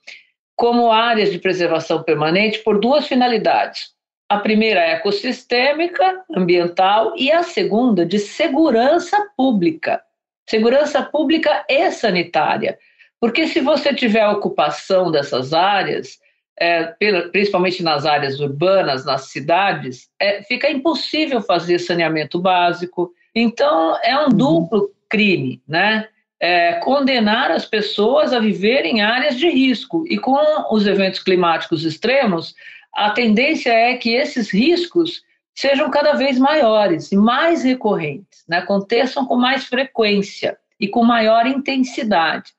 como 0.55 0.93
áreas 0.93 1.33
de 1.33 1.39
preservação 1.39 2.03
permanente 2.03 2.61
por 2.61 2.79
duas 2.79 3.07
finalidades. 3.07 3.93
A 4.33 4.39
primeira 4.39 4.81
é 4.81 4.93
ecossistêmica, 4.93 6.25
ambiental, 6.35 7.13
e 7.19 7.31
a 7.31 7.43
segunda 7.43 8.07
de 8.07 8.19
segurança 8.19 9.29
pública. 9.37 10.01
Segurança 10.49 11.03
pública 11.03 11.63
e 11.69 11.91
sanitária. 11.91 12.79
Porque 13.21 13.47
se 13.47 13.61
você 13.61 13.93
tiver 13.93 14.27
ocupação 14.27 15.11
dessas 15.11 15.53
áreas, 15.53 16.19
é, 16.59 16.95
principalmente 17.31 17.83
nas 17.83 18.07
áreas 18.07 18.41
urbanas, 18.41 19.05
nas 19.05 19.29
cidades, 19.29 20.09
é, 20.19 20.43
fica 20.43 20.71
impossível 20.71 21.43
fazer 21.43 21.79
saneamento 21.79 22.41
básico. 22.41 23.13
Então, 23.35 23.99
é 24.03 24.19
um 24.19 24.31
duplo 24.31 24.93
crime, 25.11 25.63
né? 25.69 26.09
É, 26.41 26.73
condenar 26.77 27.51
as 27.51 27.67
pessoas 27.67 28.33
a 28.33 28.41
viver 28.41 28.87
em 28.87 29.03
áreas 29.03 29.39
de 29.39 29.51
risco. 29.51 30.05
E 30.09 30.17
com 30.17 30.41
os 30.75 30.87
eventos 30.87 31.23
climáticos 31.23 31.85
extremos, 31.85 32.55
a 32.95 33.11
tendência 33.11 33.71
é 33.71 33.97
que 33.97 34.15
esses 34.15 34.51
riscos 34.51 35.23
sejam 35.55 35.91
cada 35.91 36.15
vez 36.15 36.39
maiores 36.39 37.13
e 37.13 37.17
mais 37.17 37.63
recorrentes, 37.63 38.45
né? 38.49 38.59
aconteçam 38.59 39.27
com 39.27 39.37
mais 39.37 39.65
frequência 39.65 40.57
e 40.79 40.89
com 40.89 41.05
maior 41.05 41.47
intensidade. 41.47 42.53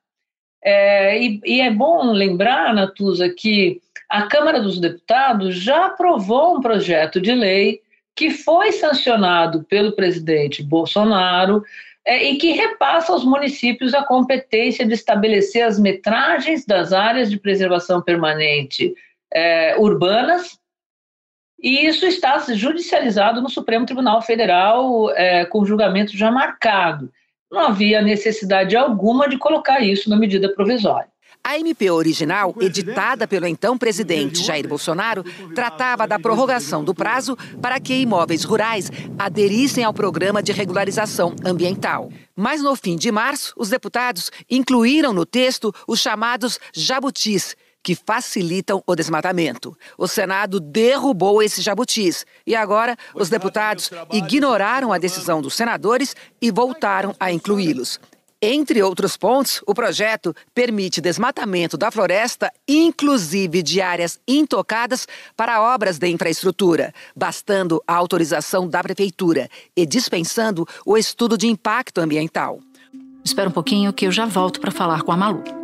É, 0.62 1.22
e, 1.22 1.40
e, 1.44 1.60
é 1.60 1.70
bom 1.70 2.10
lembrar, 2.12 2.72
Natuza, 2.72 3.28
que 3.28 3.82
a 4.08 4.22
Câmara 4.22 4.60
dos 4.60 4.80
Deputados 4.80 5.56
já 5.56 5.86
aprovou 5.86 6.56
um 6.56 6.60
projeto 6.60 7.20
de 7.20 7.32
lei 7.32 7.82
que 8.16 8.30
foi 8.30 8.72
sancionado 8.72 9.64
pelo 9.64 9.92
presidente 9.92 10.62
Bolsonaro 10.62 11.62
é, 12.04 12.22
e 12.22 12.36
que 12.38 12.52
repassa 12.52 13.12
aos 13.12 13.24
municípios 13.24 13.92
a 13.92 14.04
competência 14.04 14.86
de 14.86 14.94
estabelecer 14.94 15.62
as 15.62 15.78
metragens 15.78 16.64
das 16.64 16.92
áreas 16.92 17.30
de 17.30 17.38
preservação 17.38 18.00
permanente 18.00 18.94
é, 19.32 19.76
urbanas, 19.76 20.58
e 21.60 21.86
isso 21.86 22.04
está 22.04 22.38
judicializado 22.52 23.40
no 23.40 23.48
Supremo 23.48 23.86
Tribunal 23.86 24.20
Federal 24.20 25.10
é, 25.12 25.46
com 25.46 25.64
julgamento 25.64 26.16
já 26.16 26.30
marcado. 26.30 27.10
Não 27.50 27.60
havia 27.60 28.02
necessidade 28.02 28.76
alguma 28.76 29.28
de 29.28 29.38
colocar 29.38 29.80
isso 29.80 30.10
na 30.10 30.16
medida 30.16 30.52
provisória. 30.54 31.08
A 31.46 31.58
MP 31.58 31.90
original, 31.90 32.54
editada 32.58 33.28
pelo 33.28 33.46
então 33.46 33.76
presidente 33.76 34.42
Jair 34.42 34.66
Bolsonaro, 34.66 35.22
tratava 35.54 36.06
da 36.06 36.18
prorrogação 36.18 36.82
do 36.82 36.94
prazo 36.94 37.36
para 37.60 37.78
que 37.78 38.00
imóveis 38.00 38.44
rurais 38.44 38.90
aderissem 39.18 39.84
ao 39.84 39.92
programa 39.92 40.42
de 40.42 40.52
regularização 40.52 41.36
ambiental. 41.44 42.10
Mas 42.34 42.62
no 42.62 42.74
fim 42.74 42.96
de 42.96 43.12
março, 43.12 43.52
os 43.58 43.68
deputados 43.68 44.30
incluíram 44.50 45.12
no 45.12 45.26
texto 45.26 45.70
os 45.86 46.00
chamados 46.00 46.58
jabutis, 46.72 47.54
que 47.84 47.94
facilitam 47.94 48.82
o 48.86 48.96
desmatamento. 48.96 49.76
O 49.98 50.08
Senado 50.08 50.58
derrubou 50.58 51.42
esses 51.42 51.62
jabutis 51.62 52.24
e 52.46 52.56
agora 52.56 52.96
os 53.14 53.28
deputados 53.28 53.90
ignoraram 54.10 54.92
a 54.92 54.98
decisão 54.98 55.42
dos 55.42 55.54
senadores 55.54 56.16
e 56.40 56.50
voltaram 56.50 57.14
a 57.20 57.30
incluí-los. 57.30 58.00
Entre 58.46 58.82
outros 58.82 59.16
pontos, 59.16 59.62
o 59.66 59.74
projeto 59.74 60.34
permite 60.54 61.00
desmatamento 61.00 61.78
da 61.78 61.90
floresta, 61.90 62.52
inclusive 62.68 63.62
de 63.62 63.80
áreas 63.80 64.18
intocadas, 64.28 65.06
para 65.34 65.62
obras 65.62 65.98
de 65.98 66.08
infraestrutura, 66.08 66.92
bastando 67.16 67.82
a 67.86 67.94
autorização 67.94 68.68
da 68.68 68.82
prefeitura 68.82 69.48
e 69.74 69.86
dispensando 69.86 70.66
o 70.84 70.98
estudo 70.98 71.38
de 71.38 71.46
impacto 71.46 72.02
ambiental. 72.02 72.60
Espera 73.24 73.48
um 73.48 73.52
pouquinho 73.52 73.94
que 73.94 74.06
eu 74.06 74.12
já 74.12 74.26
volto 74.26 74.60
para 74.60 74.70
falar 74.70 75.02
com 75.02 75.12
a 75.12 75.16
Malu. 75.16 75.63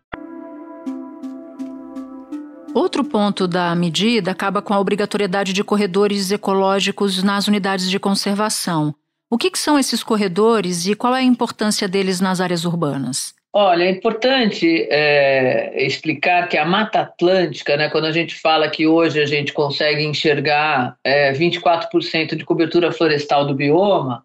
Outro 2.73 3.03
ponto 3.03 3.47
da 3.47 3.75
medida 3.75 4.31
acaba 4.31 4.61
com 4.61 4.73
a 4.73 4.79
obrigatoriedade 4.79 5.51
de 5.51 5.63
corredores 5.63 6.31
ecológicos 6.31 7.21
nas 7.21 7.47
unidades 7.47 7.89
de 7.89 7.99
conservação. 7.99 8.95
O 9.29 9.37
que, 9.37 9.51
que, 9.51 9.59
são 9.59 9.77
esses 9.77 10.03
corredores 10.03 10.85
e 10.85 10.95
qual 10.95 11.15
é 11.15 11.19
a 11.19 11.23
importância 11.23 11.87
deles 11.87 12.21
nas 12.21 12.39
áreas 12.39 12.65
urbanas? 12.65 13.33
Olha, 13.53 13.83
é 13.83 13.89
importante 13.89 14.87
é, 14.89 15.85
explicar 15.85 16.47
que 16.47 16.57
a 16.57 16.63
Mata 16.63 17.01
Atlântica, 17.01 17.75
né, 17.75 17.89
quando 17.89 18.05
a 18.05 18.11
gente 18.11 18.35
fala 18.35 18.69
que 18.69 18.87
hoje 18.87 19.21
a 19.21 19.25
gente 19.25 19.51
consegue 19.51 20.05
enxergar 20.05 20.95
é, 21.03 21.33
24% 21.33 22.35
de 22.35 22.45
cobertura 22.45 22.93
florestal 22.93 23.45
do 23.45 23.53
bioma, 23.53 24.23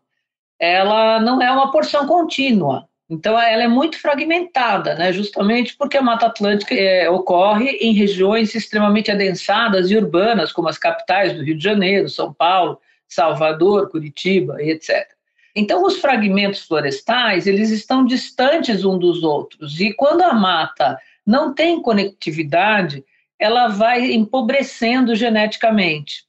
ela 0.61 1.19
não 1.19 1.43
é 1.43 1.51
uma 1.51 1.73
porção 1.73 2.07
contínua. 2.07 2.87
Então, 3.09 3.41
ela 3.41 3.63
é 3.63 3.69
muito 3.69 4.01
fragmentada, 4.01 4.97
né? 4.97 5.13
justamente 5.13 5.77
porque 5.77 5.97
a 5.97 6.03
Mata 6.03 6.27
Atlântica 6.27 6.75
é, 6.75 7.09
ocorre 7.09 7.71
em 7.81 7.93
regiões 7.93 8.53
extremamente 8.55 9.13
adensadas 9.13 9.91
e 9.91 9.97
urbanas, 9.97 10.53
como 10.53 10.69
as 10.69 10.77
capitais 10.77 11.33
do 11.33 11.43
Rio 11.43 11.57
de 11.57 11.63
Janeiro, 11.63 12.09
São 12.09 12.33
Paulo, 12.35 12.81
Salvador, 13.07 13.89
Curitiba 13.91 14.61
etc. 14.61 15.07
Então, 15.55 15.85
os 15.85 15.99
fragmentos 16.01 16.67
florestais, 16.67 17.47
eles 17.47 17.71
estão 17.71 18.05
distantes 18.05 18.85
um 18.85 18.99
dos 18.99 19.23
outros, 19.23 19.81
e 19.81 19.95
quando 19.95 20.23
a 20.23 20.35
mata 20.35 20.99
não 21.25 21.55
tem 21.55 21.81
conectividade, 21.81 23.03
ela 23.39 23.69
vai 23.69 24.13
empobrecendo 24.13 25.15
geneticamente. 25.15 26.26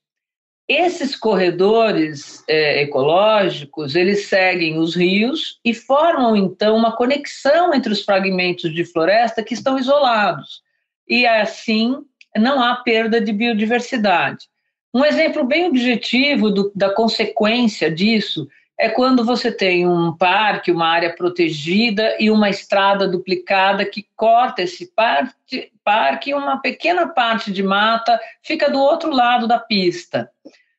Esses 0.68 1.16
corredores 1.16 2.44
é, 2.46 2.82
ecológicos, 2.82 3.96
eles 3.96 4.28
seguem 4.28 4.78
os 4.78 4.96
rios 4.96 5.60
e 5.64 5.74
formam, 5.74 6.36
então, 6.36 6.76
uma 6.76 6.96
conexão 6.96 7.74
entre 7.74 7.92
os 7.92 8.04
fragmentos 8.04 8.74
de 8.74 8.84
floresta 8.84 9.42
que 9.42 9.54
estão 9.54 9.80
isolados. 9.80 10.62
E, 11.08 11.26
assim, 11.26 11.96
não 12.36 12.62
há 12.62 12.76
perda 12.76 13.22
de 13.22 13.32
biodiversidade. 13.32 14.46
Um 14.94 15.06
exemplo 15.06 15.46
bem 15.46 15.68
objetivo 15.68 16.50
do, 16.50 16.72
da 16.76 16.90
consequência 16.90 17.90
disso 17.90 18.48
é 18.80 18.90
quando 18.90 19.26
você 19.26 19.52
tem 19.52 19.88
um 19.88 20.16
parque, 20.16 20.72
uma 20.72 20.88
área 20.88 21.16
protegida 21.16 22.16
e 22.20 22.30
uma 22.30 22.50
estrada 22.50 23.08
duplicada 23.08 23.84
que 23.84 24.08
corta 24.16 24.62
esse 24.62 24.92
parque, 24.94 25.72
parque 25.84 26.30
e 26.30 26.34
uma 26.34 26.62
pequena 26.62 27.08
parte 27.08 27.52
de 27.52 27.64
mata 27.64 28.20
fica 28.44 28.70
do 28.70 28.80
outro 28.80 29.10
lado 29.10 29.48
da 29.48 29.58
pista. 29.58 30.30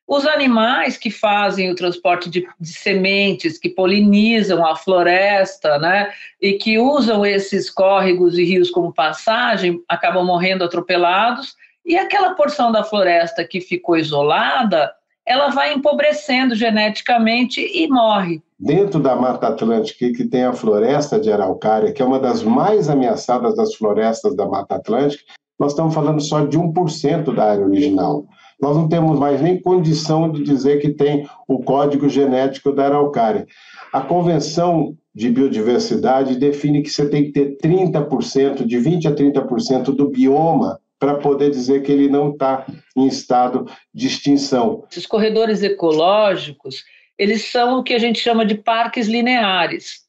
Os 0.07 0.25
animais 0.25 0.97
que 0.97 1.11
fazem 1.11 1.69
o 1.69 1.75
transporte 1.75 2.29
de, 2.29 2.47
de, 2.59 2.69
sementes, 2.69 3.59
que 3.59 3.69
polinizam 3.69 4.65
a 4.65 4.75
floresta, 4.75 5.77
né, 5.77 6.11
e 6.41 6.53
que 6.53 6.79
usam 6.79 7.23
esses 7.23 7.69
córregos 7.69 8.35
e 8.35 8.43
rios 8.43 8.71
como 8.71 8.91
passagem, 8.91 9.83
acabam 9.87 10.25
morrendo 10.25 10.63
atropelados, 10.63 11.55
e 11.85 11.95
aquela 11.95 12.33
porção 12.33 12.71
da 12.71 12.83
floresta 12.83 13.43
que 13.43 13.61
ficou 13.61 13.97
isolada, 13.97 14.91
ela 15.29 15.49
vai 15.49 15.73
empobrecendo 15.73 16.55
geneticamente 16.55 17.61
e 17.61 17.87
morre. 17.87 18.41
Dentro 18.59 18.99
da 18.99 19.15
Mata 19.15 19.47
Atlântica, 19.47 20.11
que 20.11 20.25
tem 20.25 20.43
a 20.43 20.51
floresta 20.51 21.19
de 21.19 21.31
araucária, 21.31 21.93
que 21.93 22.01
é 22.01 22.05
uma 22.05 22.19
das 22.19 22.43
mais 22.43 22.89
ameaçadas 22.89 23.55
das 23.55 23.75
florestas 23.75 24.35
da 24.35 24.45
Mata 24.45 24.75
Atlântica, 24.75 25.23
nós 25.57 25.71
estamos 25.71 25.93
falando 25.93 26.19
só 26.19 26.43
de 26.45 26.57
1% 26.57 27.33
da 27.33 27.51
área 27.51 27.65
original 27.65 28.25
nós 28.61 28.75
não 28.75 28.89
temos 28.89 29.17
mais 29.17 29.41
nem 29.41 29.59
condição 29.59 30.29
de 30.29 30.43
dizer 30.43 30.81
que 30.81 30.89
tem 30.89 31.25
o 31.47 31.59
código 31.63 32.09
genético 32.09 32.73
da 32.73 32.85
araucária. 32.85 33.47
A 33.93 34.01
Convenção 34.01 34.95
de 35.15 35.29
Biodiversidade 35.29 36.35
define 36.35 36.81
que 36.81 36.89
você 36.89 37.07
tem 37.07 37.25
que 37.25 37.31
ter 37.31 37.57
30%, 37.57 38.65
de 38.65 38.77
20% 38.77 39.05
a 39.07 39.15
30% 39.15 39.95
do 39.95 40.09
bioma 40.09 40.79
para 40.99 41.15
poder 41.15 41.49
dizer 41.49 41.81
que 41.81 41.91
ele 41.91 42.09
não 42.09 42.31
está 42.31 42.65
em 42.95 43.07
estado 43.07 43.65
de 43.93 44.07
extinção. 44.07 44.85
Esses 44.91 45.07
corredores 45.07 45.63
ecológicos, 45.63 46.83
eles 47.17 47.45
são 47.45 47.79
o 47.79 47.83
que 47.83 47.93
a 47.93 47.99
gente 47.99 48.19
chama 48.19 48.45
de 48.45 48.55
parques 48.55 49.07
lineares. 49.07 50.01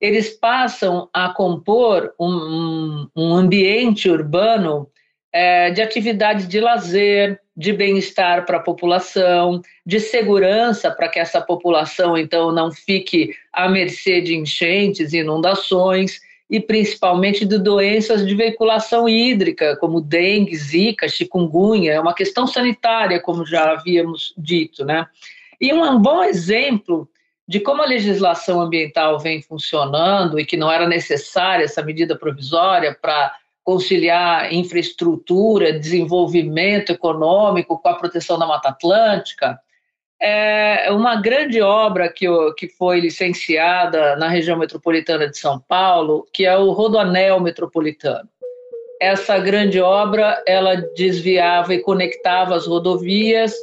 Eles 0.00 0.28
passam 0.30 1.08
a 1.14 1.30
compor 1.30 2.12
um, 2.20 3.08
um 3.16 3.34
ambiente 3.34 4.10
urbano 4.10 4.90
é, 5.32 5.70
de 5.70 5.80
atividades 5.80 6.46
de 6.46 6.60
lazer, 6.60 7.40
de 7.56 7.72
bem-estar 7.72 8.44
para 8.44 8.58
a 8.58 8.62
população, 8.62 9.62
de 9.86 9.98
segurança 9.98 10.90
para 10.90 11.08
que 11.08 11.18
essa 11.18 11.40
população 11.40 12.18
então 12.18 12.52
não 12.52 12.70
fique 12.70 13.34
à 13.52 13.68
mercê 13.68 14.20
de 14.20 14.36
enchentes 14.36 15.12
e 15.12 15.18
inundações 15.18 16.20
e 16.48 16.60
principalmente 16.60 17.44
de 17.44 17.58
doenças 17.58 18.26
de 18.26 18.34
veiculação 18.34 19.08
hídrica, 19.08 19.76
como 19.76 20.00
dengue, 20.00 20.56
zika, 20.56 21.08
chikungunya, 21.08 21.92
é 21.92 22.00
uma 22.00 22.14
questão 22.14 22.46
sanitária, 22.46 23.20
como 23.20 23.46
já 23.46 23.72
havíamos 23.72 24.34
dito, 24.36 24.84
né? 24.84 25.06
E 25.60 25.72
um 25.72 25.98
bom 25.98 26.22
exemplo 26.22 27.08
de 27.46 27.60
como 27.60 27.82
a 27.82 27.86
legislação 27.86 28.60
ambiental 28.60 29.18
vem 29.18 29.42
funcionando 29.42 30.38
e 30.38 30.44
que 30.44 30.56
não 30.56 30.70
era 30.70 30.86
necessária 30.86 31.64
essa 31.64 31.82
medida 31.82 32.16
provisória 32.16 32.96
para 33.00 33.34
conciliar 33.62 34.52
infraestrutura, 34.52 35.72
desenvolvimento 35.72 36.92
econômico 36.92 37.78
com 37.78 37.88
a 37.88 37.94
proteção 37.94 38.38
da 38.38 38.46
Mata 38.46 38.68
Atlântica, 38.68 39.58
é 40.20 40.90
uma 40.90 41.20
grande 41.20 41.60
obra 41.60 42.08
que, 42.08 42.26
que 42.56 42.68
foi 42.68 43.00
licenciada 43.00 44.16
na 44.16 44.28
região 44.28 44.58
metropolitana 44.58 45.28
de 45.28 45.38
São 45.38 45.58
Paulo, 45.60 46.26
que 46.32 46.44
é 46.44 46.56
o 46.56 46.70
Rodoanel 46.70 47.40
Metropolitano. 47.40 48.28
Essa 49.00 49.38
grande 49.38 49.80
obra, 49.80 50.42
ela 50.46 50.76
desviava 50.96 51.74
e 51.74 51.82
conectava 51.82 52.54
as 52.54 52.66
rodovias, 52.66 53.54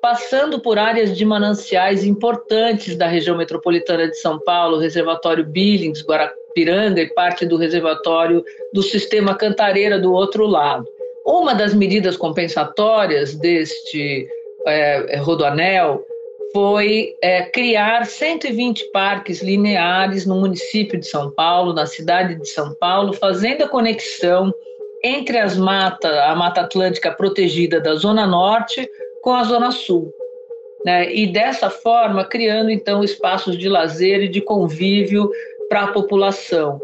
passando 0.00 0.60
por 0.60 0.78
áreas 0.78 1.16
de 1.16 1.24
mananciais 1.24 2.04
importantes 2.04 2.96
da 2.96 3.06
região 3.06 3.36
metropolitana 3.36 4.08
de 4.08 4.16
São 4.16 4.40
Paulo, 4.40 4.78
reservatório 4.78 5.44
Billings, 5.44 6.04
Guarapari, 6.04 6.42
Piranga 6.54 7.00
e 7.00 7.06
parte 7.14 7.46
do 7.46 7.56
reservatório 7.56 8.44
do 8.72 8.82
sistema 8.82 9.34
Cantareira 9.34 9.98
do 9.98 10.12
outro 10.12 10.46
lado. 10.46 10.86
Uma 11.24 11.54
das 11.54 11.72
medidas 11.72 12.16
compensatórias 12.16 13.34
deste 13.34 14.28
é, 14.66 15.16
rodoanel 15.16 16.04
foi 16.52 17.16
é, 17.22 17.42
criar 17.42 18.04
120 18.04 18.90
parques 18.90 19.42
lineares 19.42 20.26
no 20.26 20.38
município 20.38 20.98
de 20.98 21.06
São 21.06 21.30
Paulo, 21.30 21.72
na 21.72 21.86
cidade 21.86 22.34
de 22.34 22.48
São 22.48 22.74
Paulo, 22.74 23.14
fazendo 23.14 23.64
a 23.64 23.68
conexão 23.68 24.52
entre 25.02 25.38
as 25.38 25.56
matas, 25.56 26.14
a 26.18 26.34
Mata 26.34 26.60
Atlântica 26.60 27.10
protegida 27.10 27.80
da 27.80 27.94
Zona 27.94 28.26
Norte 28.26 28.88
com 29.22 29.32
a 29.32 29.44
Zona 29.44 29.70
Sul. 29.70 30.12
Né? 30.84 31.12
E 31.12 31.26
dessa 31.26 31.70
forma, 31.70 32.24
criando 32.24 32.70
então 32.70 33.02
espaços 33.02 33.56
de 33.56 33.68
lazer 33.68 34.22
e 34.22 34.28
de 34.28 34.40
convívio 34.40 35.30
para 35.68 35.84
a 35.84 35.92
população. 35.92 36.80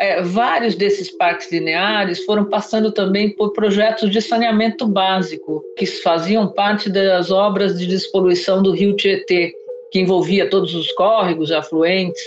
É, 0.00 0.22
vários 0.22 0.74
desses 0.74 1.10
parques 1.10 1.52
lineares 1.52 2.24
foram 2.24 2.46
passando 2.46 2.90
também 2.90 3.28
por 3.36 3.52
projetos 3.52 4.10
de 4.10 4.22
saneamento 4.22 4.86
básico, 4.86 5.62
que 5.76 5.84
faziam 5.84 6.48
parte 6.48 6.88
das 6.88 7.30
obras 7.30 7.78
de 7.78 7.86
despoluição 7.86 8.62
do 8.62 8.70
rio 8.70 8.96
Tietê, 8.96 9.52
que 9.92 10.00
envolvia 10.00 10.48
todos 10.48 10.74
os 10.74 10.90
córregos, 10.92 11.52
afluentes, 11.52 12.22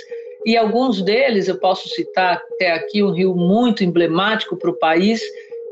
e 0.46 0.56
alguns 0.56 1.02
deles 1.02 1.48
eu 1.48 1.58
posso 1.58 1.90
citar 1.90 2.40
até 2.54 2.74
aqui 2.74 3.02
um 3.02 3.12
rio 3.12 3.34
muito 3.34 3.84
emblemático 3.84 4.56
para 4.56 4.70
o 4.70 4.78
país, 4.78 5.20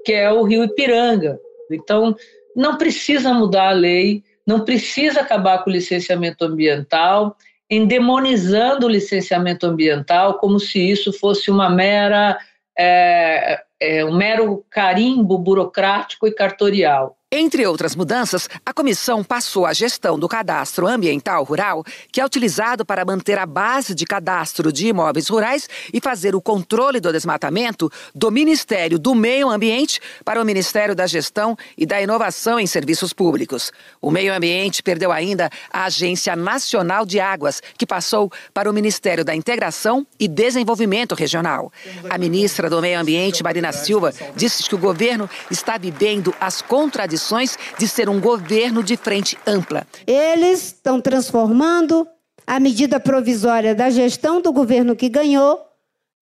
que 0.03 0.11
é 0.11 0.31
o 0.31 0.41
rio 0.41 0.63
Ipiranga. 0.63 1.39
Então, 1.69 2.15
não 2.55 2.79
precisa 2.79 3.31
mudar 3.31 3.69
a 3.69 3.73
lei, 3.73 4.23
não 4.47 4.61
precisa 4.61 5.21
acabar 5.21 5.63
com 5.63 5.69
o 5.69 5.73
licenciamento 5.73 6.43
ambiental, 6.45 7.37
endemonizando 7.71 8.85
o 8.85 8.89
licenciamento 8.89 9.65
ambiental 9.65 10.37
como 10.37 10.59
se 10.59 10.77
isso 10.77 11.13
fosse 11.13 11.49
uma 11.49 11.69
mera 11.69 12.37
é, 12.77 13.63
é, 13.79 14.03
um 14.03 14.13
mero 14.13 14.65
carimbo 14.69 15.37
burocrático 15.37 16.27
e 16.27 16.33
cartorial. 16.33 17.17
Entre 17.33 17.65
outras 17.65 17.95
mudanças, 17.95 18.49
a 18.65 18.73
comissão 18.73 19.23
passou 19.23 19.65
a 19.65 19.71
gestão 19.71 20.19
do 20.19 20.27
cadastro 20.27 20.85
ambiental 20.85 21.45
rural, 21.45 21.81
que 22.11 22.19
é 22.19 22.25
utilizado 22.25 22.83
para 22.83 23.05
manter 23.05 23.39
a 23.39 23.45
base 23.45 23.95
de 23.95 24.05
cadastro 24.05 24.69
de 24.69 24.87
imóveis 24.87 25.29
rurais 25.29 25.69
e 25.93 26.01
fazer 26.01 26.35
o 26.35 26.41
controle 26.41 26.99
do 26.99 27.09
desmatamento 27.09 27.89
do 28.13 28.29
Ministério 28.29 28.99
do 28.99 29.15
Meio 29.15 29.49
Ambiente 29.49 30.01
para 30.25 30.41
o 30.41 30.43
Ministério 30.43 30.93
da 30.93 31.07
Gestão 31.07 31.57
e 31.77 31.85
da 31.85 32.01
Inovação 32.01 32.59
em 32.59 32.67
Serviços 32.67 33.13
Públicos. 33.13 33.71
O 34.01 34.11
Meio 34.11 34.33
Ambiente 34.33 34.83
perdeu 34.83 35.09
ainda 35.09 35.49
a 35.71 35.85
Agência 35.85 36.35
Nacional 36.35 37.05
de 37.05 37.21
Águas, 37.21 37.63
que 37.77 37.87
passou 37.87 38.29
para 38.53 38.69
o 38.69 38.73
Ministério 38.73 39.23
da 39.23 39.33
Integração 39.33 40.05
e 40.19 40.27
Desenvolvimento 40.27 41.15
Regional. 41.15 41.71
A 42.09 42.17
ministra 42.17 42.69
do 42.69 42.81
Meio 42.81 42.99
Ambiente, 42.99 43.41
Marina 43.41 43.71
Silva, 43.71 44.13
disse 44.35 44.63
que 44.63 44.75
o 44.75 44.77
governo 44.77 45.29
está 45.49 45.77
vivendo 45.77 46.35
as 46.37 46.61
contradições 46.61 47.20
condições 47.21 47.57
de 47.77 47.87
ser 47.87 48.09
um 48.09 48.19
governo 48.19 48.83
de 48.83 48.97
frente 48.97 49.37
ampla. 49.45 49.85
Eles 50.07 50.67
estão 50.67 50.99
transformando 50.99 52.07
a 52.45 52.59
medida 52.59 52.99
provisória 52.99 53.75
da 53.75 53.89
gestão 53.89 54.41
do 54.41 54.51
governo 54.51 54.95
que 54.95 55.07
ganhou 55.07 55.63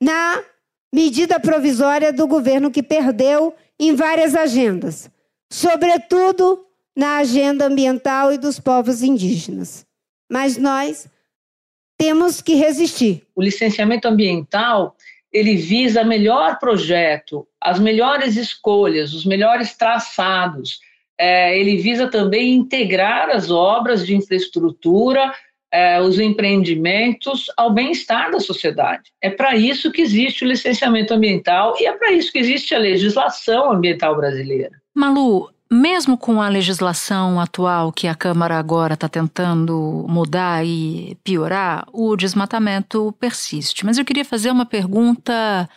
na 0.02 0.44
medida 0.94 1.40
provisória 1.40 2.12
do 2.12 2.28
governo 2.28 2.70
que 2.70 2.84
perdeu 2.84 3.56
em 3.80 3.96
várias 3.96 4.36
agendas, 4.36 5.10
sobretudo 5.50 6.66
na 6.96 7.18
agenda 7.18 7.66
ambiental 7.66 8.34
e 8.34 8.38
dos 8.38 8.60
povos 8.60 9.02
indígenas. 9.02 9.86
Mas 10.30 10.58
nós 10.58 11.08
temos 11.98 12.42
que 12.42 12.56
resistir. 12.56 13.26
O 13.36 13.42
licenciamento 13.42 14.08
ambiental 14.08 14.96
ele 15.32 15.56
visa 15.56 16.04
melhor 16.04 16.58
projeto, 16.58 17.48
as 17.62 17.80
melhores 17.80 18.36
escolhas, 18.36 19.14
os 19.14 19.26
melhores 19.26 19.76
traçados, 19.78 20.80
é, 21.20 21.60
ele 21.60 21.76
visa 21.78 22.08
também 22.08 22.56
integrar 22.56 23.30
as 23.30 23.52
obras 23.52 24.06
de 24.06 24.16
infraestrutura, 24.16 25.34
é, 25.72 26.02
os 26.02 26.18
empreendimentos 26.18 27.46
ao 27.58 27.74
bem-estar 27.74 28.32
da 28.32 28.40
sociedade. 28.40 29.12
É 29.22 29.30
para 29.30 29.56
isso 29.56 29.92
que 29.92 30.02
existe 30.02 30.46
o 30.46 30.48
licenciamento 30.48 31.14
ambiental 31.14 31.76
e 31.78 31.86
é 31.86 31.92
para 31.92 32.14
isso 32.14 32.32
que 32.32 32.40
existe 32.40 32.74
a 32.74 32.80
legislação 32.80 33.72
ambiental 33.72 34.16
brasileira. 34.16 34.72
Malu, 34.96 35.50
mesmo 35.70 36.18
com 36.18 36.42
a 36.42 36.50
legislação 36.50 37.40
atual 37.40 37.92
que 37.92 38.08
a 38.08 38.16
Câmara 38.16 38.58
agora 38.58 38.96
está 38.96 39.08
tentando 39.08 40.06
mudar 40.08 40.66
e 40.66 41.16
piorar, 41.24 41.86
o 41.94 42.16
desmatamento 42.16 43.14
persiste. 43.20 43.86
Mas 43.86 43.98
eu 43.98 44.06
queria 44.06 44.26
fazer 44.26 44.50
uma 44.50 44.66
pergunta 44.66 45.70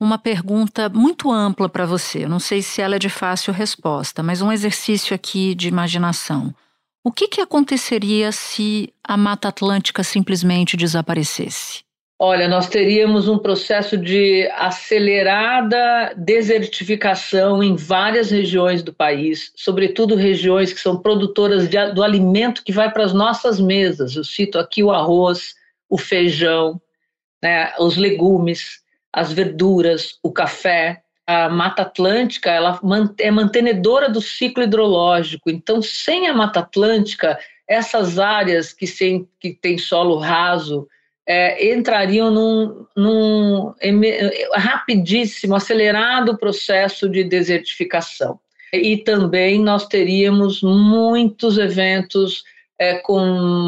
uma 0.00 0.18
pergunta 0.18 0.88
muito 0.88 1.30
ampla 1.30 1.68
para 1.68 1.86
você. 1.86 2.26
Não 2.26 2.38
sei 2.38 2.62
se 2.62 2.80
ela 2.80 2.96
é 2.96 2.98
de 2.98 3.08
fácil 3.08 3.52
resposta, 3.52 4.22
mas 4.22 4.40
um 4.40 4.52
exercício 4.52 5.14
aqui 5.14 5.54
de 5.54 5.68
imaginação. 5.68 6.54
O 7.02 7.10
que, 7.10 7.28
que 7.28 7.40
aconteceria 7.40 8.30
se 8.32 8.92
a 9.02 9.16
Mata 9.16 9.48
Atlântica 9.48 10.02
simplesmente 10.02 10.76
desaparecesse? 10.76 11.82
Olha, 12.20 12.48
nós 12.48 12.68
teríamos 12.68 13.28
um 13.28 13.38
processo 13.38 13.96
de 13.96 14.48
acelerada 14.56 16.12
desertificação 16.16 17.62
em 17.62 17.76
várias 17.76 18.32
regiões 18.32 18.82
do 18.82 18.92
país, 18.92 19.52
sobretudo 19.54 20.16
regiões 20.16 20.72
que 20.72 20.80
são 20.80 21.00
produtoras 21.00 21.68
de, 21.68 21.92
do 21.92 22.02
alimento 22.02 22.64
que 22.64 22.72
vai 22.72 22.90
para 22.90 23.04
as 23.04 23.12
nossas 23.12 23.60
mesas. 23.60 24.16
Eu 24.16 24.24
cito 24.24 24.58
aqui 24.58 24.82
o 24.82 24.90
arroz, 24.90 25.54
o 25.88 25.96
feijão, 25.96 26.80
né, 27.40 27.72
os 27.78 27.96
legumes 27.96 28.80
as 29.12 29.32
verduras, 29.32 30.18
o 30.22 30.32
café. 30.32 31.02
A 31.26 31.48
Mata 31.48 31.82
Atlântica 31.82 32.50
ela 32.50 32.80
é 33.20 33.30
mantenedora 33.30 34.08
do 34.08 34.20
ciclo 34.20 34.62
hidrológico. 34.62 35.50
Então, 35.50 35.82
sem 35.82 36.26
a 36.26 36.32
Mata 36.32 36.60
Atlântica, 36.60 37.38
essas 37.68 38.18
áreas 38.18 38.72
que, 38.72 38.86
sem, 38.86 39.28
que 39.38 39.52
têm 39.52 39.76
solo 39.76 40.18
raso 40.18 40.88
é, 41.28 41.74
entrariam 41.74 42.30
num, 42.30 42.86
num 42.96 43.74
rapidíssimo, 44.54 45.54
acelerado 45.54 46.38
processo 46.38 47.06
de 47.06 47.22
desertificação. 47.22 48.40
E 48.72 48.96
também 48.96 49.60
nós 49.60 49.86
teríamos 49.86 50.62
muitos 50.62 51.58
eventos 51.58 52.42
é, 52.78 52.94
com 52.94 53.20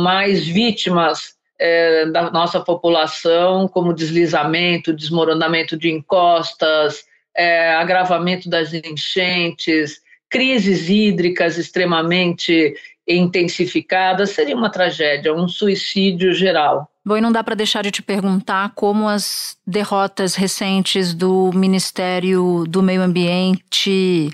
mais 0.03 0.47
vítimas 0.47 1.35
é, 1.61 2.07
da 2.07 2.31
nossa 2.31 2.59
população, 2.59 3.69
como 3.69 3.93
deslizamento, 3.93 4.95
desmoronamento 4.95 5.77
de 5.77 5.91
encostas, 5.91 7.05
é, 7.37 7.75
agravamento 7.75 8.49
das 8.49 8.73
enchentes, 8.73 10.01
crises 10.31 10.89
hídricas 10.89 11.59
extremamente 11.59 12.75
intensificadas, 13.07 14.31
seria 14.31 14.57
uma 14.57 14.71
tragédia, 14.71 15.35
um 15.35 15.47
suicídio 15.47 16.33
geral. 16.33 16.89
Bom, 17.05 17.17
e 17.17 17.21
não 17.21 17.33
dá 17.33 17.45
para 17.45 17.55
deixar 17.55 17.83
de 17.83 17.91
te 17.91 18.03
perguntar 18.03 18.73
como 18.75 19.09
as 19.09 19.57
derrotas 19.67 20.35
recentes 20.35 21.13
do 21.13 21.51
Ministério 21.53 22.65
do 22.67 22.83
Meio 22.83 23.03
Ambiente 23.03 24.31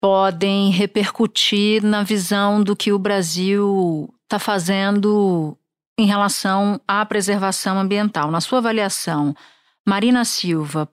podem 0.00 0.70
repercutir 0.70 1.82
na 1.82 2.02
visão 2.02 2.62
do 2.62 2.74
que 2.74 2.92
o 2.92 2.98
Brasil 2.98 4.08
está 4.24 4.38
fazendo 4.38 5.56
em 5.98 6.06
relação 6.06 6.80
à 6.86 7.04
preservação 7.04 7.78
ambiental. 7.78 8.30
Na 8.30 8.40
sua 8.40 8.58
avaliação, 8.58 9.34
Marina 9.86 10.24
Silva 10.24 10.88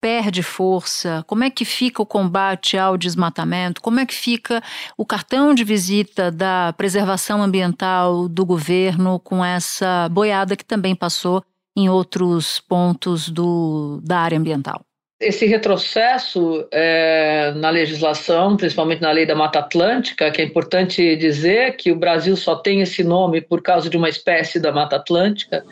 perde 0.00 0.42
força? 0.42 1.24
Como 1.26 1.44
é 1.44 1.50
que 1.50 1.64
fica 1.64 2.02
o 2.02 2.06
combate 2.06 2.76
ao 2.76 2.98
desmatamento? 2.98 3.80
Como 3.80 4.00
é 4.00 4.06
que 4.06 4.14
fica 4.14 4.62
o 4.96 5.06
cartão 5.06 5.54
de 5.54 5.64
visita 5.64 6.30
da 6.30 6.74
preservação 6.76 7.42
ambiental 7.42 8.28
do 8.28 8.44
governo 8.44 9.20
com 9.20 9.44
essa 9.44 10.08
boiada 10.10 10.56
que 10.56 10.64
também 10.64 10.94
passou 10.94 11.44
em 11.76 11.88
outros 11.88 12.60
pontos 12.60 13.28
do, 13.28 14.00
da 14.02 14.18
área 14.18 14.38
ambiental? 14.38 14.84
Esse 15.22 15.46
retrocesso 15.46 16.66
é, 16.70 17.52
na 17.56 17.70
legislação, 17.70 18.56
principalmente 18.56 19.00
na 19.00 19.10
lei 19.10 19.24
da 19.24 19.34
Mata 19.34 19.60
Atlântica, 19.60 20.30
que 20.30 20.42
é 20.42 20.44
importante 20.44 21.16
dizer 21.16 21.76
que 21.76 21.92
o 21.92 21.96
Brasil 21.96 22.36
só 22.36 22.56
tem 22.56 22.80
esse 22.80 23.04
nome 23.04 23.40
por 23.40 23.62
causa 23.62 23.88
de 23.88 23.96
uma 23.96 24.08
espécie 24.08 24.58
da 24.58 24.72
Mata 24.72 24.96
Atlântica. 24.96 25.64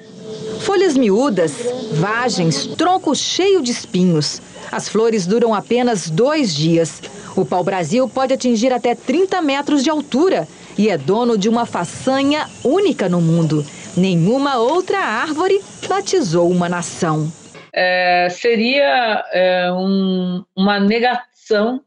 Folhas 0.61 0.97
miúdas, 0.97 1.53
vagens, 1.93 2.67
tronco 2.77 3.15
cheio 3.15 3.61
de 3.63 3.73
espinhos. 3.73 4.41
As 4.71 4.89
flores 4.89 5.27
duram 5.27 5.53
apenas 5.53 6.09
dois 6.09 6.55
dias. 6.55 7.03
O 7.37 7.45
pau-brasil 7.45 8.09
pode 8.09 8.33
atingir 8.33 8.73
até 8.73 8.95
30 8.95 9.43
metros 9.43 9.83
de 9.83 9.91
altura 9.91 10.47
e 10.79 10.89
é 10.89 10.97
dono 10.97 11.37
de 11.37 11.49
uma 11.49 11.67
façanha 11.67 12.49
única 12.63 13.09
no 13.09 13.21
mundo. 13.21 13.67
Nenhuma 13.97 14.59
outra 14.59 14.99
árvore 14.99 15.61
batizou 15.89 16.49
uma 16.49 16.69
nação 16.69 17.33
é, 17.73 18.29
seria 18.31 19.25
é, 19.33 19.73
um, 19.73 20.45
uma 20.55 20.81
negação 20.81 21.83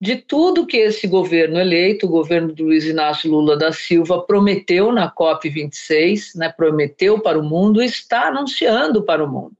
de 0.00 0.16
tudo 0.16 0.66
que 0.66 0.78
esse 0.78 1.06
governo 1.06 1.60
eleito, 1.60 2.06
o 2.06 2.10
governo 2.10 2.52
do 2.52 2.64
Luiz 2.64 2.84
Inácio 2.84 3.30
Lula 3.30 3.56
da 3.56 3.70
Silva, 3.70 4.20
prometeu 4.22 4.90
na 4.90 5.08
COP26, 5.08 6.34
né, 6.34 6.52
prometeu 6.54 7.20
para 7.20 7.38
o 7.38 7.42
mundo 7.42 7.80
e 7.80 7.86
está 7.86 8.26
anunciando 8.26 9.04
para 9.04 9.24
o 9.24 9.30
mundo. 9.30 9.52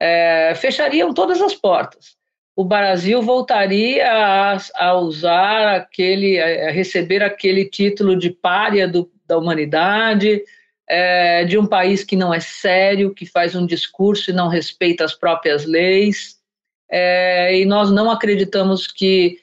É, 0.00 0.54
fechariam 0.56 1.12
todas 1.12 1.42
as 1.42 1.54
portas. 1.54 2.16
O 2.56 2.64
Brasil 2.64 3.20
voltaria 3.20 4.10
a, 4.10 4.56
a 4.76 4.94
usar 4.94 5.76
aquele, 5.76 6.40
a 6.40 6.70
receber 6.70 7.22
aquele 7.22 7.66
título 7.66 8.16
de 8.16 8.30
párea 8.30 8.88
do, 8.88 9.10
da 9.26 9.36
humanidade, 9.36 10.42
é, 10.88 11.44
de 11.44 11.58
um 11.58 11.66
país 11.66 12.04
que 12.04 12.16
não 12.16 12.32
é 12.32 12.40
sério, 12.40 13.14
que 13.14 13.26
faz 13.26 13.54
um 13.54 13.66
discurso 13.66 14.30
e 14.30 14.34
não 14.34 14.48
respeita 14.48 15.04
as 15.04 15.14
próprias 15.14 15.64
leis. 15.64 16.36
É, 16.90 17.58
e 17.58 17.64
nós 17.64 17.90
não 17.90 18.10
acreditamos 18.10 18.86
que, 18.86 19.40